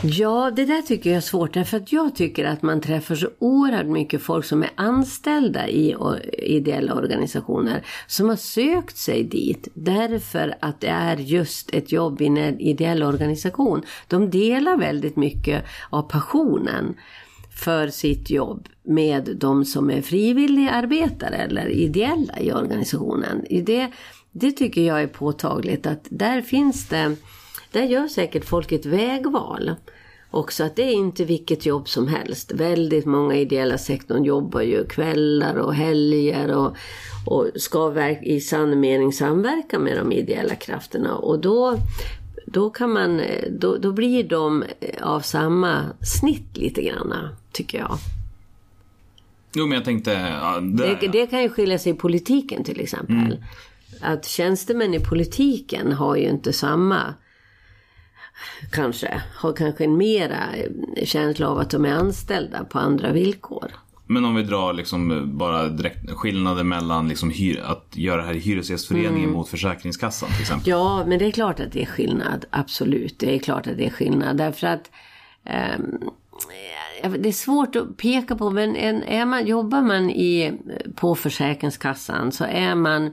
[0.03, 1.55] Ja, det där tycker jag är svårt.
[1.55, 5.97] Därför att jag tycker att man träffar så oerhört mycket folk som är anställda i
[6.32, 7.85] ideella organisationer.
[8.07, 13.03] Som har sökt sig dit därför att det är just ett jobb i en ideell
[13.03, 13.82] organisation.
[14.09, 16.95] De delar väldigt mycket av passionen
[17.57, 23.45] för sitt jobb med de som är frivilligarbetare eller ideella i organisationen.
[23.51, 23.89] Det,
[24.33, 27.17] det tycker jag är påtagligt att där finns det
[27.75, 29.75] där gör säkert folk ett vägval.
[30.31, 32.53] Också att det är inte vilket jobb som helst.
[32.53, 36.77] Väldigt många ideella sektorn jobbar ju kvällar och helger och,
[37.27, 41.17] och ska i sann mening samverka med de ideella krafterna.
[41.17, 41.79] Och då,
[42.55, 44.65] då, kan man, då, då blir de
[45.03, 47.15] av samma snitt lite grann,
[47.53, 47.99] tycker jag.
[49.55, 52.81] Jo men jag tänkte, ja, där, Det, det kan ju skilja sig i politiken till
[52.81, 53.45] exempel.
[54.01, 57.15] Att tjänstemän i politiken har ju inte samma
[58.73, 60.49] kanske, har kanske en mera
[61.05, 63.73] känsla av att de är anställda på andra villkor.
[64.07, 68.35] Men om vi drar liksom bara direkt skillnader mellan liksom hyr, att göra det här
[68.35, 70.71] i Hyresgästföreningen mot Försäkringskassan till exempel.
[70.71, 72.45] Ja, men det är klart att det är skillnad.
[72.51, 74.37] Absolut, det är klart att det är skillnad.
[74.37, 74.91] Därför att
[75.45, 75.99] ehm,
[77.19, 80.53] det är svårt att peka på, men en, är man, jobbar man i,
[80.95, 83.13] på Försäkringskassan så är man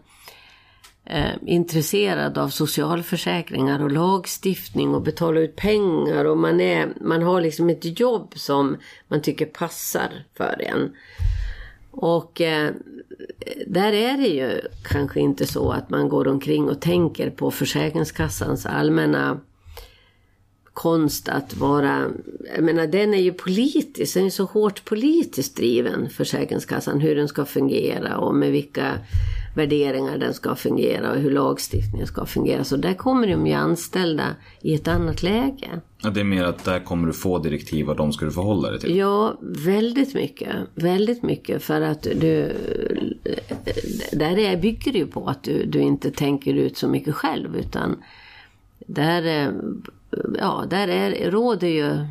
[1.06, 7.42] eh, intresserad av socialförsäkringar och lagstiftning och betala ut pengar och man, är, man har
[7.42, 8.78] liksom ett jobb som
[9.08, 10.96] man tycker passar för en.
[11.92, 12.72] Och eh,
[13.68, 18.66] där är det ju kanske inte så att man går omkring och tänker på Försäkringskassans
[18.66, 19.40] allmänna
[20.74, 22.08] konst att vara,
[22.56, 27.28] jag menar den är ju politisk, den är så hårt politiskt driven, Försäkringskassan, hur den
[27.28, 29.00] ska fungera och med vilka
[29.56, 32.64] värderingar den ska fungera och hur lagstiftningen ska fungera.
[32.64, 35.82] Så där kommer de ju anställda i ett annat läge.
[36.04, 38.70] Ja, det är mer att där kommer du få direktiv och de ska du förhålla
[38.70, 38.96] dig till.
[38.96, 40.56] Ja, väldigt mycket.
[40.76, 42.54] Väldigt mycket för att du...
[44.12, 47.56] Där är, bygger det ju på att du, du inte tänker ut så mycket själv
[47.56, 48.04] utan
[48.80, 49.54] där,
[50.40, 52.06] ja, där är, råder ju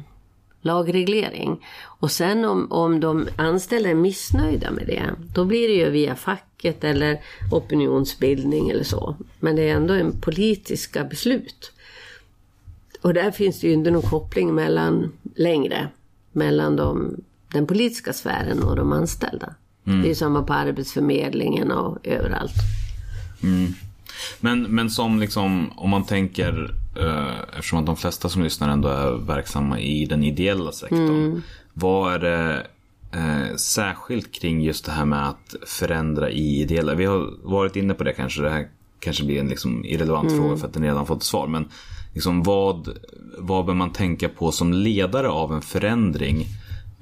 [0.63, 1.67] lagreglering.
[1.85, 5.03] Och sen om, om de anställda är missnöjda med det,
[5.35, 9.17] då blir det ju via facket eller opinionsbildning eller så.
[9.41, 11.73] Men det är ändå en politiska beslut.
[13.03, 15.89] Och där finns det ju inte någon koppling mellan, längre
[16.33, 17.17] mellan de,
[17.53, 19.55] den politiska sfären och de anställda.
[20.03, 22.55] Det är samma på Arbetsförmedlingen och överallt.
[24.41, 28.89] Men, men som liksom, om man tänker, eh, eftersom att de flesta som lyssnar ändå
[28.89, 31.43] är verksamma i den ideella sektorn.
[31.73, 32.67] Vad är det
[33.13, 36.95] eh, särskilt kring just det här med att förändra i ideella?
[36.95, 38.69] Vi har varit inne på det kanske, det här
[39.01, 41.47] kanske blir en liksom irrelevant fråga för att den redan fått svar.
[41.47, 41.69] Men
[42.15, 42.89] liksom vad,
[43.39, 46.47] vad bör man tänka på som ledare av en förändring?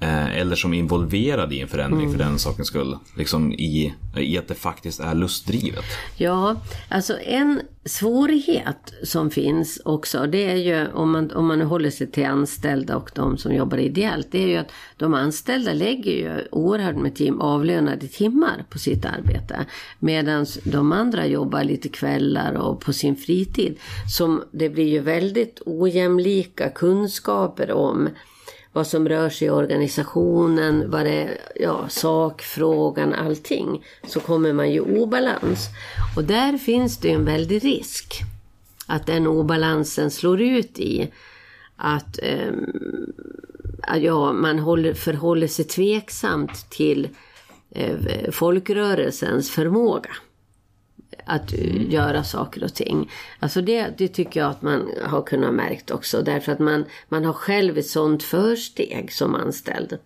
[0.00, 2.96] Eh, eller som är involverad i en förändring för den sakens skull.
[3.16, 5.84] Liksom i, i att det faktiskt är lustdrivet.
[6.16, 6.56] Ja,
[6.88, 12.10] alltså en svårighet som finns också, det är ju om man, om man håller sig
[12.10, 16.48] till anställda och de som jobbar ideellt, det är ju att de anställda lägger ju
[16.50, 19.66] oerhört med tim, avlönade timmar på sitt arbete.
[19.98, 23.78] Medan de andra jobbar lite kvällar och på sin fritid.
[24.16, 28.08] Som det blir ju väldigt ojämlika kunskaper om
[28.78, 34.70] vad som rör sig i organisationen, vad det är, ja, sakfrågan, allting, så kommer man
[34.70, 35.68] ju i obalans.
[36.16, 38.20] Och där finns det ju en väldig risk
[38.86, 41.12] att den obalansen slår ut i
[41.76, 42.52] att eh,
[43.96, 47.08] ja, man håller, förhåller sig tveksamt till
[47.70, 47.96] eh,
[48.30, 50.10] folkrörelsens förmåga
[51.28, 53.10] att uh, göra saker och ting.
[53.38, 56.22] Alltså det, det tycker jag att man har kunnat märkt också.
[56.22, 59.98] Därför att man, man har själv ett sånt försteg som anställd.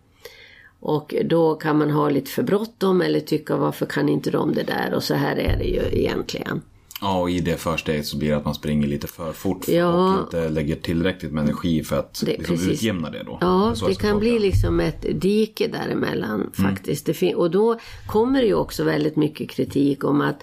[0.80, 4.62] Och då kan man ha lite för bråttom eller tycka varför kan inte de det
[4.62, 4.94] där?
[4.94, 6.62] Och så här är det ju egentligen.
[7.04, 10.14] Ja, och i det försteget så blir det att man springer lite för fort Ja.
[10.14, 12.72] och inte lägger tillräckligt med energi för att Det- liksom, precis.
[12.72, 13.38] utjämna det då.
[13.40, 17.06] Ja, det ska kan bli liksom ett dike däremellan faktiskt.
[17.06, 20.42] Det fin- och då kommer det ju också väldigt mycket kritik om att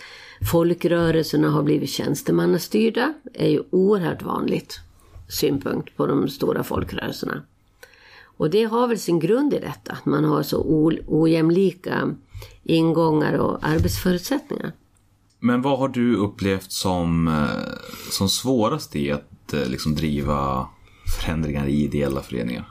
[0.51, 3.13] folkrörelserna har blivit tjänstemannastyrda.
[3.33, 4.79] är ju oerhört vanligt
[5.29, 7.41] synpunkt på de stora folkrörelserna.
[8.37, 10.63] Och det har väl sin grund i detta, att man har så
[11.07, 12.15] ojämlika
[12.63, 14.71] ingångar och arbetsförutsättningar.
[15.39, 20.67] Men vad har du upplevt som, eh, som svårast i att eh, liksom driva
[21.19, 22.69] förändringar i ideella föreningar?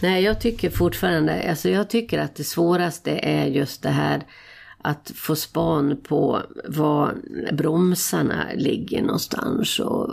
[0.00, 4.26] Nej, jag tycker fortfarande, alltså jag tycker att det svåraste är just det här
[4.82, 7.14] att få span på var
[7.52, 10.08] bromsarna ligger någonstans och,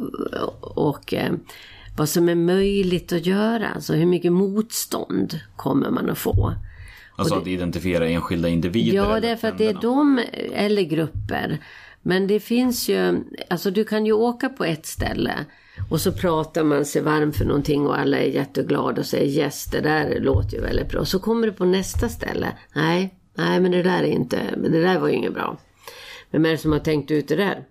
[0.61, 1.33] och eh,
[1.97, 3.69] vad som är möjligt att göra.
[3.69, 6.53] Alltså hur mycket motstånd kommer man att få.
[7.19, 8.95] Alltså att identifiera enskilda individer?
[8.95, 10.21] Ja, eller därför att det är de
[10.53, 11.59] eller grupper.
[12.01, 15.33] Men det finns ju, alltså du kan ju åka på ett ställe
[15.89, 19.65] och så pratar man sig varm för någonting och alla är jätteglada och säger yes,
[19.65, 21.05] det där låter ju väldigt bra.
[21.05, 22.47] Så kommer du på nästa ställe.
[22.73, 25.57] Nej, nej men det där är inte, men det där var ju inget bra.
[26.31, 27.63] Vem är det som har tänkt ut det där?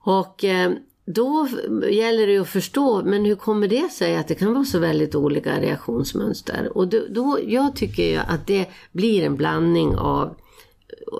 [0.00, 0.72] Och eh,
[1.14, 1.48] då
[1.90, 4.78] gäller det ju att förstå, men hur kommer det sig att det kan vara så
[4.78, 6.70] väldigt olika reaktionsmönster?
[6.74, 10.36] Och då, då, jag tycker ju att det blir en blandning av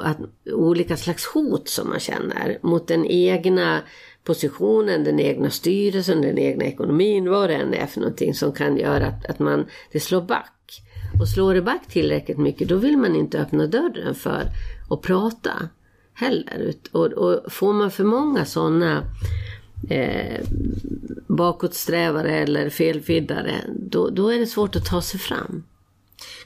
[0.02, 0.18] att,
[0.52, 3.80] olika slags hot som man känner mot den egna
[4.24, 8.76] positionen, den egna styrelsen, den egna ekonomin, vad det än är för någonting som kan
[8.76, 10.82] göra att, att man, det slår back.
[11.20, 14.44] Och slår det back tillräckligt mycket, då vill man inte öppna dörren för
[14.90, 15.52] att prata
[16.14, 16.74] heller.
[16.92, 19.04] Och, och får man för många sådana
[19.90, 20.40] eh,
[21.26, 23.54] bakåtsträvare eller felfiddare,
[23.90, 25.64] då, då är det svårt att ta sig fram.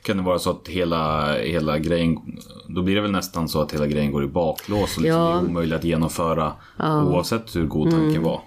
[0.02, 2.16] Kan det vara så att hela, hela grejen,
[2.68, 5.28] då blir det väl nästan så att hela grejen går i baklås och liksom Ja.
[5.40, 8.40] det är omöjligt att genomföra oavsett hur god tanken var.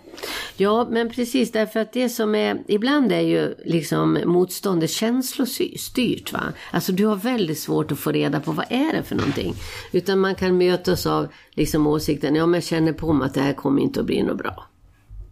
[0.58, 6.44] Ja, men precis därför att det som är, ibland är ju liksom motståndet känslostyrt va.
[6.72, 9.56] Alltså du har väldigt svårt att få reda på vad är det för någonting.
[9.92, 13.42] Utan man kan mötas av liksom åsikten, ja men jag känner på mig att det
[13.42, 14.68] här kommer inte att bli något bra.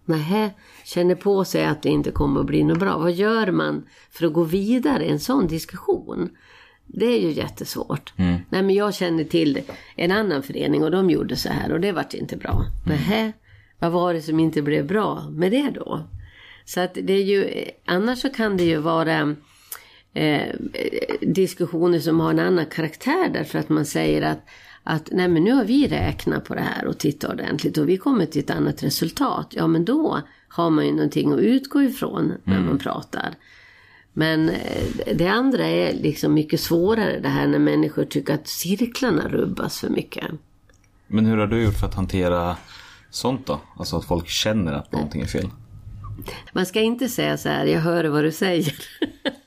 [0.06, 0.51] Nähä,
[0.84, 2.97] känner på sig att det inte kommer att bli något bra.
[2.97, 6.30] Vad gör man för att gå vidare i en sån diskussion?
[6.88, 8.14] Det är ju jättesvårt.
[8.49, 9.62] Nej men jag känner till
[9.95, 12.51] en annan förening och de gjorde så här och det vart inte bra.
[12.51, 12.97] Mm.
[12.97, 13.34] Nähä,
[13.80, 16.08] vad var det som inte blev bra med det då?
[16.66, 19.36] Så att det är ju, annars så kan det ju vara
[20.14, 20.56] eh,
[21.22, 24.49] diskussioner som har en annan karaktär därför att man säger att
[24.84, 27.97] att nej men nu har vi räknat på det här och tittat ordentligt och vi
[27.97, 29.47] kommer till ett annat resultat.
[29.49, 33.36] Ja men då har man ju någonting att utgå ifrån när man pratar.
[34.13, 39.27] Men eh, det andra är liksom mycket svårare det här när människor tycker att cirklarna
[39.27, 40.25] rubbas för mycket.
[41.07, 42.57] Men hur har du gjort för att hantera
[43.09, 43.61] sånt då?
[43.77, 45.49] Alltså att folk känner att någonting är fel.
[46.53, 48.75] Man ska inte säga så här, jag hör vad du säger.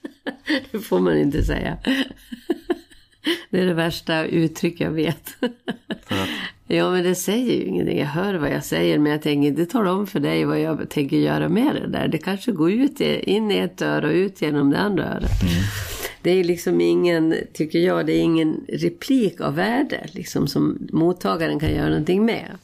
[0.71, 1.79] det får man inte säga.
[3.51, 5.37] Det är det värsta uttryck jag vet.
[6.69, 7.99] Ja, men det säger ju ingenting.
[7.99, 10.91] Jag hör vad jag säger, men jag tänker inte tala om för dig vad jag
[10.91, 12.09] tänker göra med det där.
[12.09, 15.31] Det kanske går ut in i ett öra och ut genom det andra örat.
[16.23, 21.61] Det är liksom ingen, tycker jag, det är ingen replik av värde liksom, som mottagaren
[21.61, 22.59] kan göra någonting med.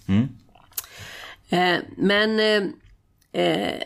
[1.48, 2.62] Eh, men eh,
[3.42, 3.82] eh,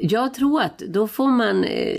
[0.00, 1.98] jag tror att då får man, eh,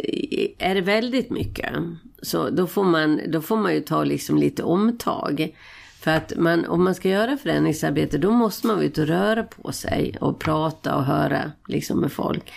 [0.57, 1.73] är det väldigt mycket,
[2.21, 5.55] så då får man, då får man ju ta liksom lite omtag.
[5.99, 9.71] För att man, om man ska göra förändringsarbete då måste man ute och röra på
[9.71, 12.51] sig och prata och höra liksom med folk.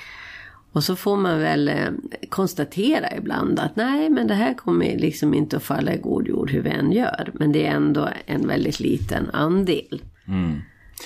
[0.73, 1.89] Och så får man väl eh,
[2.29, 6.51] konstatera ibland att nej men det här kommer liksom inte att falla i god jord
[6.51, 7.31] hur vi än gör.
[7.35, 10.03] Men det är ändå en väldigt liten andel.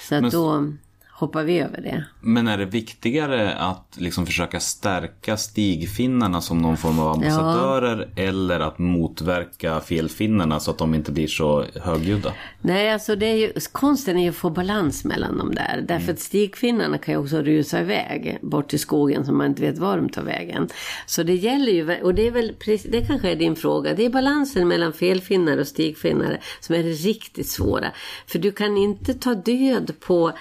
[0.08, 0.72] Så att Men- då
[1.16, 2.04] hoppar vi över det.
[2.20, 8.60] Men är det viktigare att liksom försöka stärka stigfinnarna som någon form av ambassadörer eller
[8.60, 12.32] att motverka felfinnarna så att de inte blir så högljudda?
[12.60, 15.84] Nej, alltså det är ju, konsten är ju att få balans mellan dem där.
[15.88, 19.78] Därför att stigfinnarna kan ju också rusa iväg bort till skogen som man inte vet
[19.78, 20.68] var de tar vägen.
[21.06, 22.52] Så det gäller ju, och det är väl,
[22.84, 26.92] det kanske är din fråga, det är balansen mellan felfinnare och stigfinnare som är det
[26.92, 27.92] riktigt svåra.
[28.26, 30.32] För du kan inte ta död på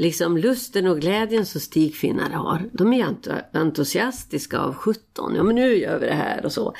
[0.00, 2.68] liksom lusten och glädjen som stigfinnare har.
[2.72, 5.34] De är ent- entusiastiska av 17.
[5.36, 6.74] Ja men nu gör vi det här och så.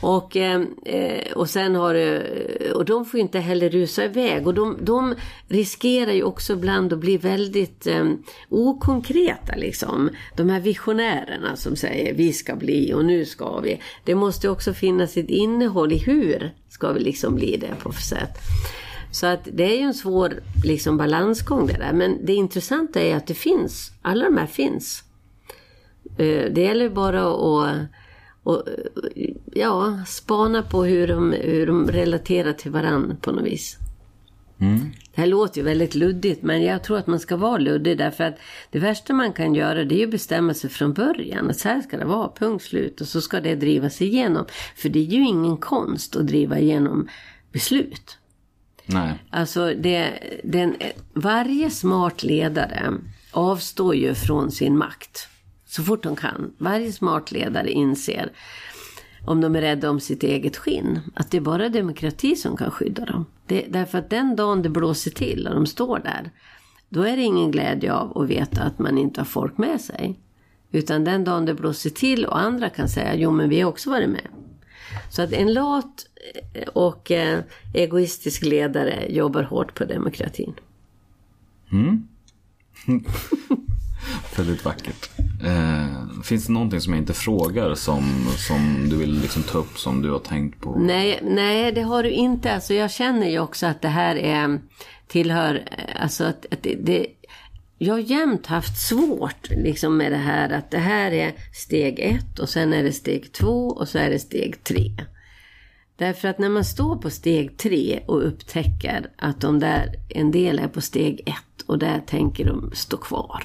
[0.00, 2.22] Och, eh, eh och sen har
[2.74, 4.46] och de får ju inte heller rusa iväg.
[4.46, 5.14] Och de, de
[5.48, 8.04] riskerar ju också ibland att bli väldigt eh,
[8.48, 10.10] okonkreta liksom.
[10.36, 13.80] De här visionärerna som säger vi ska bli och nu ska vi.
[14.04, 18.02] Det måste också finnas ett innehåll i hur ska vi liksom bli det på för
[18.02, 18.38] sätt.
[19.16, 21.92] Så att det är ju en svår liksom, balansgång det där.
[21.92, 23.92] Men det intressanta är att det finns.
[24.02, 25.04] Alla de här finns.
[26.18, 27.88] Eh, Det gäller bara att
[28.42, 28.62] och,
[29.54, 33.76] ja, spana på hur de, hur de relaterar till varann på något vis.
[35.14, 38.24] Det här låter ju väldigt luddigt men jag tror att man ska vara luddig därför
[38.24, 38.38] att
[38.70, 41.68] det värsta man kan göra det är ju att bestämma sig från början att så
[41.68, 44.44] här ska det vara, punkt slut och så ska det drivas igenom.
[44.76, 47.08] För det är ju ingen konst att driva igenom
[47.52, 48.18] beslut.
[48.86, 49.14] Nej.
[49.30, 50.76] Alltså det, den,
[51.14, 52.92] varje smart ledare
[53.30, 55.28] avstår ju från sin makt.
[55.66, 56.54] Så fort de kan.
[56.58, 58.32] Varje smart ledare inser,
[59.26, 62.70] om de är rädda om sitt eget skinn, att det är bara demokrati som kan
[62.70, 63.26] skydda dem.
[63.46, 66.30] Det, därför att den dagen det blåser till och de står där,
[66.88, 70.20] då är det ingen glädje av att veta att man inte har folk med sig.
[70.72, 73.90] Utan den dagen det blåser till och andra kan säga, jo men vi har också
[73.90, 74.26] varit med.
[75.08, 76.06] Så att en lat
[76.54, 77.40] eh, och eh,
[77.74, 80.54] egoistisk ledare jobbar hårt på demokratin.
[84.36, 85.10] Väldigt vackert.
[85.44, 89.78] Eh, finns det någonting som jag inte frågar som, som du vill liksom ta upp
[89.78, 90.78] som du har tänkt på?
[90.78, 92.54] Nej, nej, det har du inte.
[92.54, 94.60] Alltså, jag känner ju också att det här är,
[95.06, 97.06] tillhör, eh, alltså att, att det, det,
[97.78, 102.38] jag har jämt haft svårt liksom med det här att det här är steg ett
[102.38, 104.92] och sen är det steg två och så är det steg tre.
[105.96, 110.58] Därför att när man står på steg tre och upptäcker att de där, en del
[110.58, 113.44] är på steg ett och där tänker de stå kvar.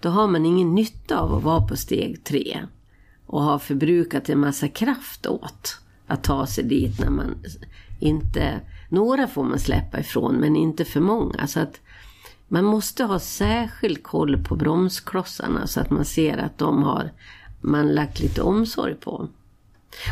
[0.00, 2.60] Då har man ingen nytta av att vara på steg tre
[3.26, 7.34] och ha förbrukat en massa kraft åt att ta sig dit när man
[8.00, 8.60] inte...
[8.88, 11.46] Några får man släppa ifrån men inte för många.
[11.46, 11.80] Så att
[12.48, 17.10] man måste ha särskild koll på bromsklossarna så att man ser att de har
[17.60, 19.28] man lagt lite omsorg på.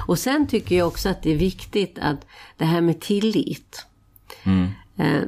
[0.06, 2.26] Och sen tycker jag också att det är viktigt att
[2.56, 3.86] det här med tillit.
[4.96, 5.22] Eh,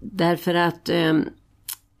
[0.00, 1.18] därför att eh,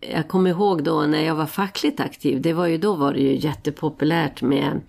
[0.00, 3.20] jag kommer ihåg då när jag var fackligt aktiv, det var ju då var det
[3.20, 4.80] ju jättepopulärt med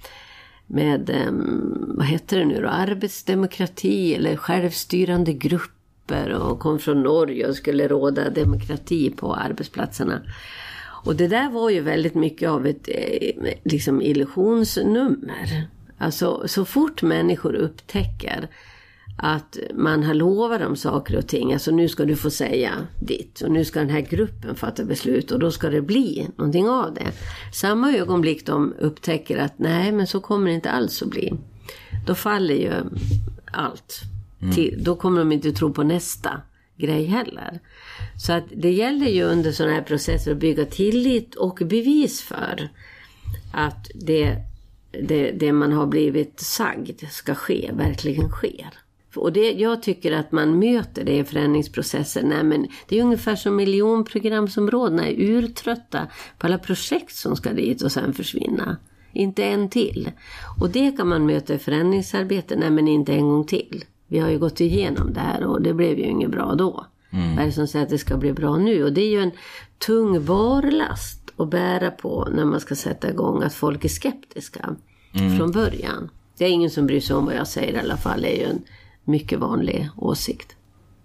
[0.72, 5.34] med, um, vad heter det nu då, arbetsdemokrati eller självstyrande
[6.10, 10.22] papper och kom från Norge och skulle råda demokrati på arbetsplatserna.
[11.06, 15.68] Och det där var ju väldigt mycket av ett eh, liksom illusionsnummer.
[15.98, 18.50] Alltså så fort människor upptäcker
[19.22, 21.54] att man har lovat dem saker och ting.
[21.54, 25.32] Alltså nu ska du få säga ditt och nu ska den här gruppen fatta beslut
[25.32, 27.12] och då ska det bli någonting av det.
[27.54, 31.34] Samma ögonblick de upptäcker att nej men så kommer det inte alls att bli.
[32.08, 32.74] Då faller ju
[33.52, 34.02] allt.
[34.42, 34.56] Mm.
[34.56, 36.42] Till, då kommer de inte tro på nästa
[36.78, 37.60] grej heller.
[38.18, 42.70] Så att det gäller ju under sådana här processer att bygga tillit och bevis för
[43.54, 44.36] att det,
[44.92, 48.70] det, det man har blivit sagd ska ske, verkligen sker.
[49.16, 52.30] Och det, jag tycker att man möter det i förändringsprocessen.
[52.30, 57.82] Nej, men det är ungefär som miljonprogramsområdena är urtrötta på alla projekt som ska dit
[57.82, 58.78] och sen försvinna.
[59.14, 60.12] Inte en till.
[60.60, 62.56] Och det kan man möta i förändringsarbete.
[62.56, 63.86] Nej men inte en gång till.
[64.10, 66.86] Vi har ju gått igenom det här och det blev ju inget bra då.
[67.12, 67.36] Mm.
[67.36, 68.84] Vad är det som säger att det ska bli bra nu?
[68.84, 69.32] Och det är ju en
[69.78, 74.76] tung barlast att bära på när man ska sätta igång att folk är skeptiska
[75.14, 75.38] mm.
[75.38, 76.10] från början.
[76.38, 78.22] Det är ingen som bryr sig om vad jag säger i alla fall.
[78.22, 78.62] Det är ju en
[79.04, 80.56] mycket vanlig åsikt.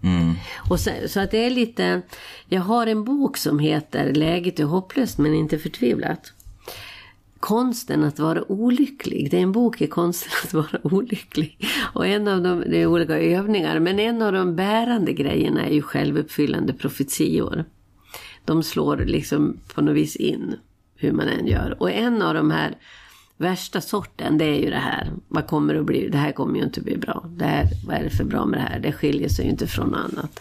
[0.03, 0.33] Mm.
[0.69, 2.01] Och så, så, att det är lite,
[2.47, 6.33] jag har en bok som heter Läget är hopplöst men inte förtvivlat.
[7.45, 9.31] Konsten att vara olycklig.
[9.31, 11.67] Det är en bok i konsten att vara olycklig.
[11.93, 15.73] Och en av de, det är olika övningar, men en av de bärande grejerna är
[15.73, 17.65] ju självuppfyllande profetior.
[18.45, 20.55] De slår liksom på något vis in
[20.95, 21.75] hur man än gör.
[21.79, 22.77] Och en av de här
[23.37, 25.11] värsta sorten, det är ju det här.
[25.27, 26.09] Vad kommer det att bli?
[26.09, 27.25] Det här kommer ju inte att bli bra.
[27.29, 28.79] Det här, vad är det för bra med det här?
[28.79, 30.39] Det skiljer sig ju inte från något annat.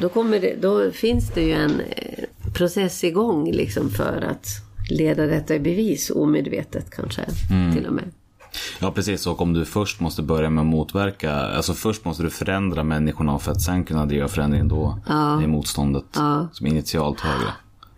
[0.00, 5.26] Då, kommer det, då finns det ju en eh, process igång liksom för att leda
[5.26, 7.74] detta i bevis omedvetet kanske mm.
[7.74, 8.04] till och med.
[8.80, 12.30] Ja precis, och om du först måste börja med att motverka, alltså först måste du
[12.30, 15.42] förändra människorna för att sen kunna driva förändringen då ja.
[15.42, 16.48] är motståndet ja.
[16.52, 17.52] som initialt högre.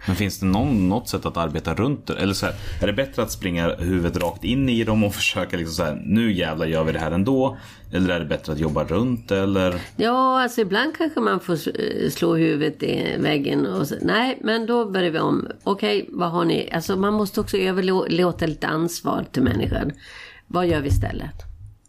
[0.07, 2.15] Men finns det någon, något sätt att arbeta runt det?
[2.15, 5.57] Eller så här, är det bättre att springa huvudet rakt in i dem och försöka
[5.57, 7.57] liksom så här, nu jävlar gör vi det här ändå?
[7.93, 9.81] Eller är det bättre att jobba runt eller?
[9.97, 14.67] Ja, alltså ibland kanske man får eh, slå huvudet i väggen och så, nej, men
[14.67, 15.49] då börjar vi om.
[15.63, 16.71] Okej, okay, vad har ni?
[16.73, 19.93] Alltså man måste också överlåta lite ansvar till människan.
[20.47, 21.35] Vad gör vi istället?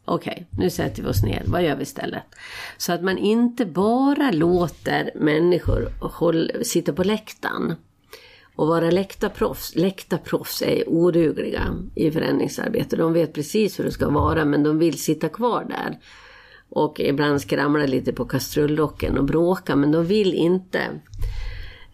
[0.06, 1.44] Okej, okay, nu sätter vi oss ner.
[1.46, 2.24] Vad gör vi istället?
[2.78, 7.76] Så att man inte bara låter människor hålla, sitta på läktaren
[8.58, 9.76] och vara läktarproffs.
[9.76, 12.96] Läktarproffs är odugliga i förändringsarbete.
[12.96, 15.98] De vet precis hur det ska vara men de vill sitta kvar där.
[16.70, 20.82] Och ibland skramla lite på kastrullocken och bråka men de vill inte.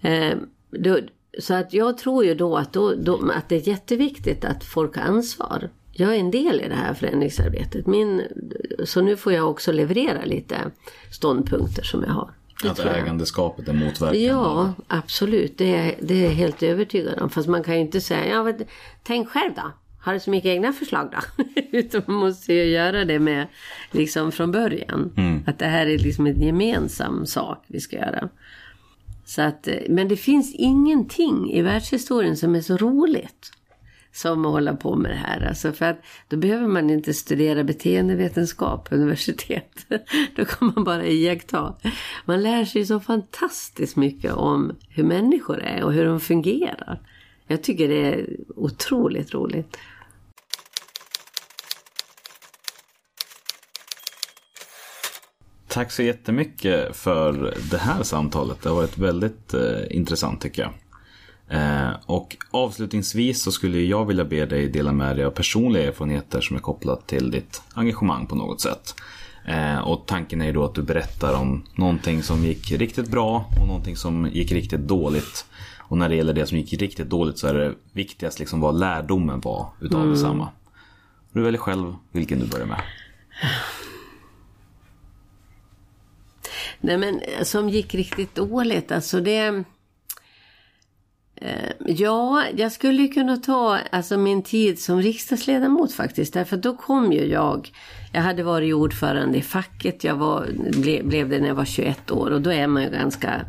[0.02, 0.38] Eh,
[0.72, 1.00] då,
[1.40, 4.96] så att jag tror ju då att, då, då att det är jätteviktigt att folk
[4.96, 5.70] har ansvar.
[5.92, 7.88] Jag är en del i det här förändringsarbetet.
[7.88, 8.22] Min,
[8.86, 10.56] så nu får jag också leverera lite
[11.12, 12.34] ståndpunkter som jag har.
[12.72, 14.26] Att ägandeskapet är motverkande?
[14.26, 15.58] Ja, absolut.
[15.58, 17.30] Det är, det är helt övertygad om.
[17.30, 18.54] Fast man kan ju inte säga, ja,
[19.04, 19.72] tänk själv då.
[20.02, 21.44] Har du så mycket egna förslag då?
[21.72, 23.48] Utan man måste ju göra det med,
[23.92, 25.14] liksom från början.
[25.18, 25.44] Mm.
[25.48, 28.30] Att det här är liksom en gemensam sak vi ska göra.
[29.26, 33.52] Så att, men det finns ingenting i världshistorien som är så roligt
[34.14, 35.48] som att hålla på med det här.
[35.48, 39.86] Alltså för att då behöver man inte studera beteendevetenskap på universitet.
[40.36, 41.76] Då kan man bara iaktta.
[42.26, 47.02] Man lär sig så fantastiskt mycket om hur människor är och hur de fungerar.
[47.48, 49.78] Jag tycker det är otroligt roligt.
[55.68, 58.62] Tack så jättemycket för det här samtalet.
[58.62, 60.74] Det har varit väldigt eh, intressant tycker jag.
[61.54, 66.42] Eh, och avslutningsvis så skulle jag vilja be dig dela med dig av personliga erfarenheter
[66.42, 68.96] som är kopplat till ditt engagemang på något sätt.
[69.46, 73.46] Eh, och tanken är ju då att du berättar om någonting som gick riktigt bra
[73.62, 75.46] och någonting som gick riktigt dåligt.
[75.80, 78.80] Och när det gäller det som gick riktigt dåligt så är det viktigast liksom vad
[78.80, 80.14] lärdomen var utav mm.
[80.14, 80.50] detsamma.
[81.32, 82.82] Du väljer själv vilken du börjar med.
[86.80, 89.64] Nej men som gick riktigt dåligt, alltså det...
[91.36, 96.34] Eh, ja, jag skulle kunna ta alltså, min tid som riksdagsledamot faktiskt.
[96.34, 97.72] Därför då kom ju jag.
[98.14, 100.04] Jag hade varit ordförande i facket.
[100.04, 100.48] Jag var,
[100.82, 102.32] ble, blev det när jag var 21 år.
[102.32, 103.42] Och då är man ju ganska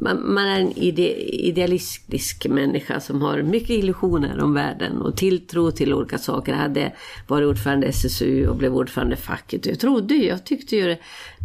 [0.00, 5.70] man, man är en ide, idealistisk människa som har mycket illusioner om världen och tilltro
[5.70, 6.52] till olika saker.
[6.52, 6.92] Jag hade
[7.28, 9.66] varit ordförande i SSU och blev ordförande i facket.
[9.66, 10.98] Jag trodde ju, jag tyckte ju det,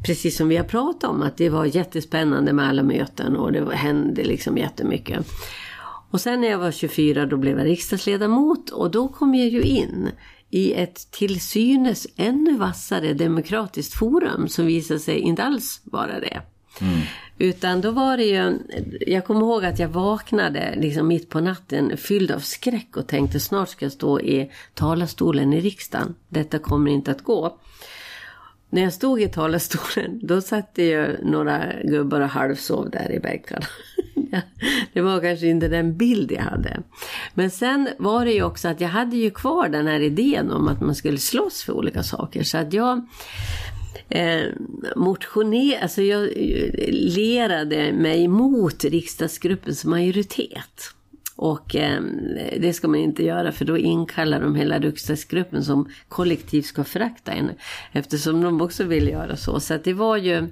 [0.05, 3.75] precis som vi har pratat om, att det var jättespännande med alla möten och det
[3.75, 5.27] hände liksom jättemycket.
[6.11, 9.61] Och sen när jag var 24 då blev jag riksdagsledamot och då kom jag ju
[9.61, 10.09] in
[10.49, 16.41] i ett till synes ännu vassare demokratiskt forum som visade sig inte alls vara det.
[16.81, 17.01] Mm.
[17.37, 18.59] Utan då var det ju,
[19.07, 23.39] jag kommer ihåg att jag vaknade liksom mitt på natten fylld av skräck och tänkte
[23.39, 26.15] snart ska jag stå i talarstolen i riksdagen.
[26.29, 27.59] Detta kommer inte att gå.
[28.69, 33.19] När jag stod i talarstolen då satt det ju några gubbar och halvsov där i
[33.19, 33.65] bänkarna.
[34.93, 36.79] det var kanske inte den bild jag hade.
[37.33, 40.67] Men sen var det ju också att jag hade ju kvar den här idén om
[40.67, 42.43] att man skulle slåss för olika saker.
[42.43, 43.07] Så att jag
[44.09, 44.43] eh,
[44.95, 50.91] motionerade, alltså jag eh, lerade mig mot riksdagsgruppens majoritet.
[51.35, 52.01] Och eh,
[52.57, 57.31] det ska man inte göra för då inkallar de hela riksdagsgruppen som kollektivt ska förakta
[57.31, 57.51] en.
[57.91, 59.59] Eftersom de också vill göra så.
[59.59, 60.47] Så det var ju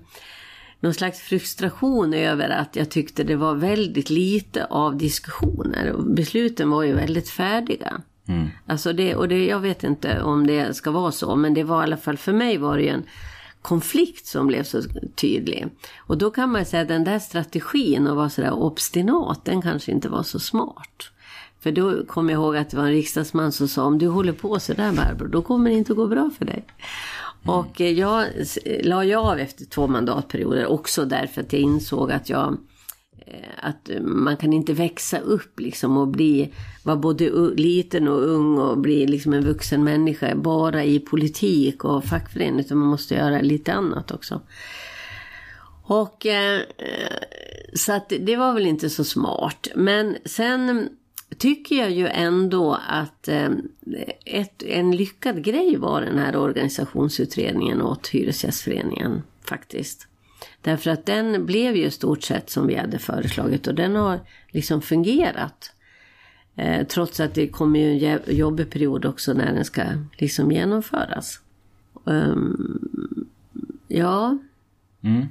[0.79, 5.93] någon slags frustration över att jag tyckte det var väldigt lite av diskussioner.
[6.15, 8.01] Besluten var ju väldigt färdiga.
[8.27, 8.47] Mm.
[8.65, 11.81] Alltså det, och det, jag vet inte om det ska vara så, men det var
[11.81, 13.03] i alla fall för mig var det ju en
[13.63, 14.81] konflikt som blev så
[15.15, 15.67] tydlig.
[15.97, 19.91] Och då kan man säga att den där strategin att vara sådär obstinat, den kanske
[19.91, 21.09] inte var så smart.
[21.59, 24.33] För då kommer jag ihåg att det var en riksdagsman som sa om du håller
[24.33, 26.65] på sådär Barbro, då kommer det inte att gå bra för dig.
[27.43, 27.55] Mm.
[27.55, 28.27] Och eh, jag
[28.83, 32.57] la ju av efter två mandatperioder också därför att jag insåg att jag
[33.25, 36.53] Eh, att eh, man kan inte växa upp liksom och bli,
[36.83, 42.05] vara både liten och ung och bli liksom en vuxen människa bara i politik och
[42.05, 44.41] fackförening utan man måste göra lite annat också.
[45.85, 46.61] Och eh,
[47.73, 49.67] så att det var väl inte så smart.
[49.75, 50.89] Men sen
[51.37, 53.29] tycker jag ju ändå att
[54.25, 60.07] ett, en lyckad grej var den här organisationsutredningen åt Hyresgästföreningen faktiskt.
[60.63, 64.19] Därför att den blev ju stort sett som vi hade föreslagit och den har
[64.51, 65.71] liksom fungerat.
[66.55, 69.83] Eh, trots att det kommer ju en jobbig period också när den ska
[70.17, 71.39] liksom genomföras.
[72.03, 72.89] Um,
[73.87, 74.37] ja.
[75.01, 75.25] Mm.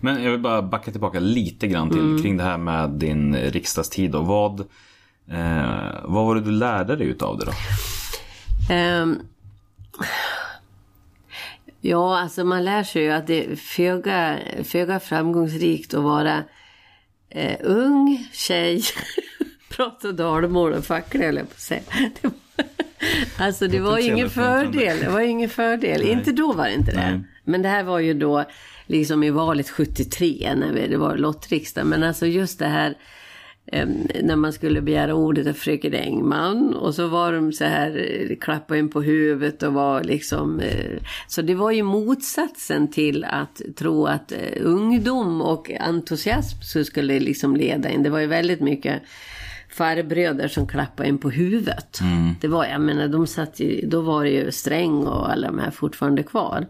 [0.00, 2.22] Men jag vill bara backa tillbaka lite grann till mm.
[2.22, 4.14] kring det här med din riksdagstid.
[4.14, 4.66] Och vad,
[5.28, 7.52] Eh, vad var det du lärde dig utav det då?
[8.74, 9.20] Um,
[11.88, 16.44] ja, alltså man lär sig ju att det är föga, föga framgångsrikt att vara
[17.30, 18.82] eh, ung tjej,
[19.70, 21.82] prata dalmål och fackla jag på att.
[22.22, 22.32] Det var,
[23.38, 25.00] alltså det var ingen fördel.
[25.00, 26.00] Det var ingen fördel.
[26.00, 26.12] Nej.
[26.12, 27.10] Inte då var det inte det.
[27.10, 27.20] Nej.
[27.44, 28.44] Men det här var ju då
[28.86, 31.86] liksom i valet 73 när det var lottriksdag.
[31.86, 32.94] Men alltså just det här
[33.72, 38.36] när man skulle begära ordet av fröken Engman och så var de så här eh,
[38.36, 43.62] klappa in på huvudet och var liksom eh, så det var ju motsatsen till att
[43.76, 48.02] tro att eh, ungdom och entusiasm så skulle liksom leda in.
[48.02, 49.02] Det var ju väldigt mycket
[49.70, 52.00] farbröder som klappade in på huvudet.
[52.00, 52.34] Mm.
[52.40, 55.58] Det var, jag menar, de satt ju, då var det ju Sträng och alla de
[55.58, 56.66] här fortfarande kvar.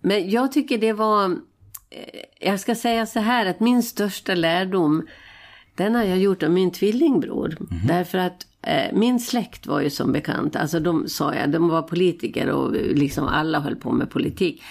[0.00, 1.36] Men jag tycker det var
[2.40, 5.06] jag ska säga så här att min största lärdom
[5.74, 7.56] den har jag gjort av min tvillingbror.
[7.60, 7.86] Mm.
[7.86, 11.82] Därför att eh, min släkt var ju som bekant, alltså de sa jag, de var
[11.82, 14.62] politiker och liksom alla höll på med politik.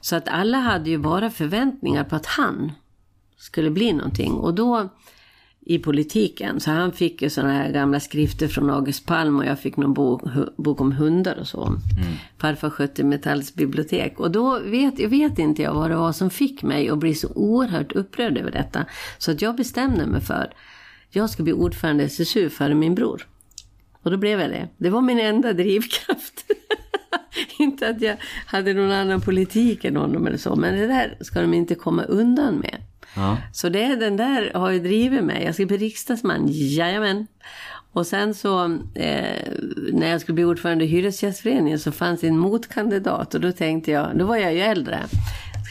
[0.00, 2.72] Så att alla hade ju bara förväntningar på att han
[3.36, 4.32] skulle bli någonting.
[4.32, 4.88] Och då
[5.68, 6.60] i politiken.
[6.60, 9.94] Så han fick ju sådana här gamla skrifter från August Palm och jag fick någon
[9.94, 10.22] bok,
[10.56, 11.66] bok om hundar och så.
[11.66, 11.80] Mm.
[12.38, 14.20] Farfar skötte Metalls bibliotek.
[14.20, 17.28] Och då vet, vet inte jag vad det var som fick mig att bli så
[17.34, 18.84] oerhört upprörd över detta.
[19.18, 20.52] Så att jag bestämde mig för
[21.10, 23.26] jag ska bli ordförande i SSU före min bror.
[24.02, 24.68] Och då blev jag det.
[24.76, 26.44] Det var min enda drivkraft.
[27.58, 30.56] inte att jag hade någon annan politik än honom eller så.
[30.56, 32.76] Men det där ska de inte komma undan med.
[33.16, 33.36] Ja.
[33.52, 35.44] Så det, den där har ju drivit mig.
[35.44, 37.26] Jag ska bli riksdagsman, jajamän.
[37.92, 38.64] Och sen så
[38.94, 39.52] eh,
[39.92, 43.90] när jag skulle bli ordförande i Hyresgästföreningen så fanns det en motkandidat och då tänkte
[43.90, 44.98] jag, då var jag ju äldre.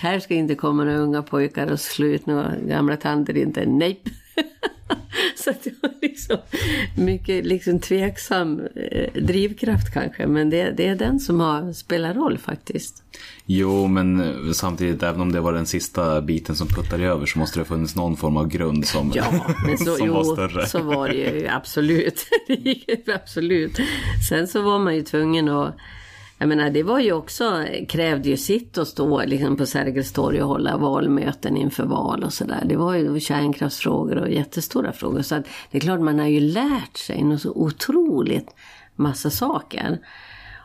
[0.01, 3.65] Här ska inte komma några unga pojkar och slå ut några gamla tanter, inte.
[3.65, 4.01] Nej.
[5.35, 6.37] så det var liksom
[6.97, 10.27] mycket liksom tveksam eh, drivkraft kanske.
[10.27, 13.03] Men det, det är den som har spelat roll faktiskt.
[13.45, 17.59] Jo, men samtidigt, även om det var den sista biten som puttade över så måste
[17.59, 20.65] det ha funnits någon form av grund som, ja, men så, som jo, var större.
[20.65, 22.27] så var det ju absolut.
[23.15, 23.79] absolut.
[24.29, 25.77] Sen så var man ju tvungen att
[26.37, 30.41] jag menar, det var ju också, krävde ju sitt att stå liksom på Sergels torg
[30.41, 32.63] och hålla valmöten inför val och sådär.
[32.65, 35.21] Det var ju kärnkraftsfrågor och jättestora frågor.
[35.21, 38.55] Så att det är klart, man har ju lärt sig något så otroligt
[38.95, 39.99] massa saker.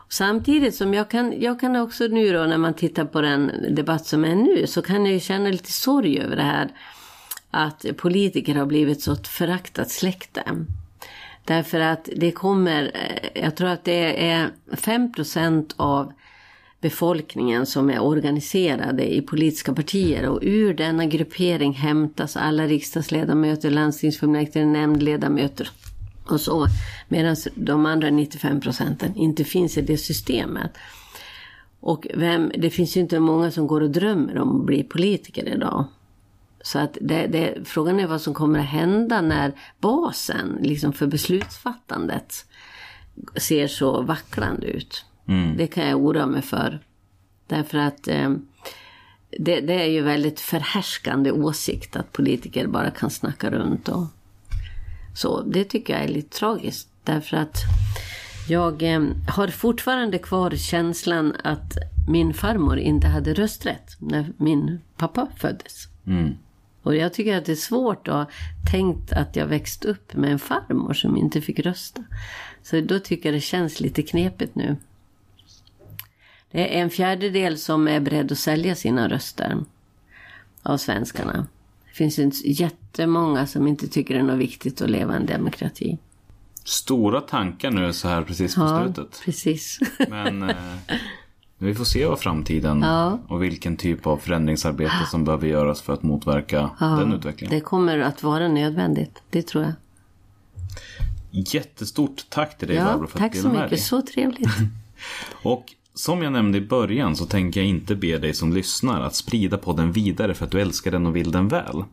[0.09, 4.05] Samtidigt som jag kan, jag kan också nu då när man tittar på den debatt
[4.05, 6.71] som är nu så kan jag ju känna lite sorg över det här
[7.51, 10.43] att politiker har blivit så ett föraktat släkte.
[11.45, 16.13] Därför att det kommer, eh, jag tror att det är 5% av
[16.81, 24.65] befolkningen som är organiserade i politiska partier och ur denna gruppering hämtas alla riksdagsledamöter, landstingsfullmäktige,
[24.65, 25.69] nämndledamöter
[26.25, 26.67] och så.
[27.07, 30.71] Medan de andra 95 procenten inte finns i det systemet.
[31.79, 35.47] Och vem, det finns ju inte många som går och drömmer om att bli politiker
[35.47, 35.85] idag.
[36.63, 41.07] Så att det, det, frågan är vad som kommer att hända när basen liksom för
[41.07, 42.45] beslutsfattandet
[43.35, 45.05] ser så vacklande ut.
[45.27, 45.57] Mm.
[45.57, 46.79] Det kan jag oroa mig för.
[47.47, 48.29] Därför att eh,
[49.39, 53.89] det, det, är ju väldigt förhärskande åsikt att politiker bara kan snacka runt.
[53.89, 54.05] Och,
[55.15, 56.89] så det tycker jag är lite tragiskt.
[57.03, 57.57] Därför att
[58.49, 65.27] jag eh, har fortfarande kvar känslan att min farmor inte hade rösträtt när min pappa
[65.37, 65.87] föddes.
[66.07, 66.35] Mm.
[66.83, 68.25] Och jag tycker att det är svårt att ha
[68.71, 72.03] tänkt att jag växt upp med en farmor som inte fick rösta.
[72.63, 74.75] Så då tycker jag det känns lite knepigt nu.
[76.51, 79.57] Det är en fjärdedel som är beredd att sälja sina röster
[80.63, 81.47] av svenskarna.
[81.85, 85.25] Det finns ju jättemånga som inte tycker det är något viktigt att leva i en
[85.25, 85.97] demokrati.
[86.63, 89.21] Stora tankar nu så här precis på ja, slutet.
[89.25, 89.79] precis.
[90.09, 90.55] Men eh,
[91.65, 93.19] vi får se vad framtiden ja.
[93.27, 97.55] och vilken typ av förändringsarbete som behöver göras för att motverka ja, den utvecklingen.
[97.55, 99.73] Det kommer att vara nödvändigt, det tror jag.
[101.31, 104.49] Jättestort tack till dig ja, Barbro för tack att du så mycket, så trevligt.
[105.43, 109.15] och som jag nämnde i början så tänker jag inte be dig som lyssnar att
[109.15, 111.83] sprida podden vidare för att du älskar den och vill den väl.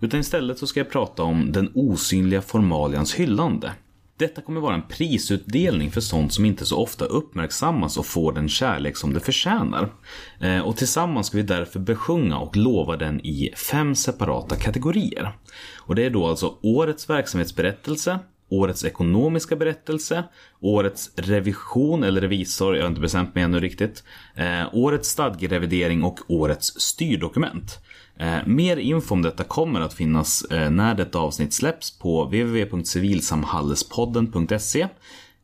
[0.00, 3.72] Utan istället så ska jag prata om den osynliga formalians hyllande.
[4.20, 8.48] Detta kommer vara en prisutdelning för sånt som inte så ofta uppmärksammas och får den
[8.48, 9.92] kärlek som det förtjänar.
[10.40, 15.32] Eh, och tillsammans ska vi därför besjunga och lova den i fem separata kategorier.
[15.78, 18.18] Och det är då alltså årets verksamhetsberättelse,
[18.48, 20.24] årets ekonomiska berättelse,
[20.60, 24.04] årets revision eller revisor, jag har inte bestämt mig ännu riktigt,
[24.34, 27.78] eh, årets stadgerevidering och årets styrdokument.
[28.20, 34.88] Eh, mer info om detta kommer att finnas eh, när detta avsnitt släpps på www.civilsamhallespodden.se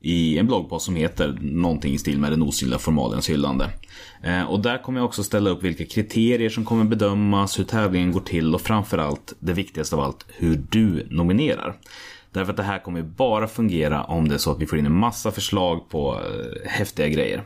[0.01, 3.71] i en bloggpost som heter någonting i stil med den osynliga formaliens hyllande.
[4.23, 8.13] Eh, och där kommer jag också ställa upp vilka kriterier som kommer bedömas, hur tävlingen
[8.13, 11.77] går till och framförallt, det viktigaste av allt, hur du nominerar.
[12.31, 14.87] Därför att det här kommer bara fungera om det är så att vi får in
[14.87, 16.21] en massa förslag på
[16.65, 17.43] häftiga grejer.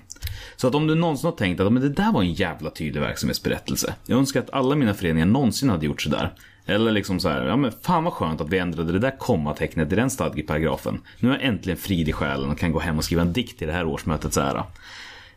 [0.56, 3.00] Så att om du någonsin har tänkt att men det där var en jävla tydlig
[3.00, 3.94] verksamhetsberättelse.
[4.06, 6.34] Jag önskar att alla mina föreningar någonsin hade gjort sådär.
[6.66, 9.92] Eller liksom så här, ja men fan vad skönt att vi ändrade det där kommatecknet
[9.92, 11.00] i den stadgeparagrafen.
[11.18, 13.62] Nu är jag äntligen frid i själen och kan gå hem och skriva en dikt
[13.62, 14.64] i det här årsmötets ära.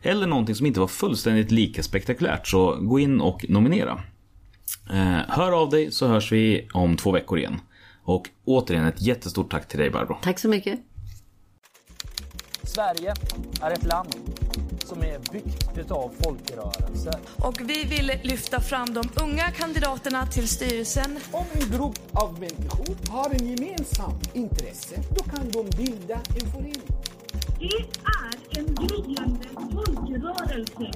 [0.02, 4.00] Eller någonting som inte var fullständigt lika spektakulärt, så gå in och nominera.
[4.90, 7.60] Eh, hör av dig så hörs vi om två veckor igen.
[8.02, 10.18] Och återigen ett jättestort tack till dig Barbro.
[10.22, 10.80] Tack så mycket.
[12.66, 13.14] Sverige
[13.62, 14.14] är ett land
[14.84, 17.14] som är byggt utav folkrörelser.
[17.38, 21.18] Och vi vill lyfta fram de unga kandidaterna till styrelsen.
[21.30, 26.82] Om en grupp av människor har en gemensam intresse, då kan de bilda en förening.
[27.58, 30.90] Det är en gryende folkrörelse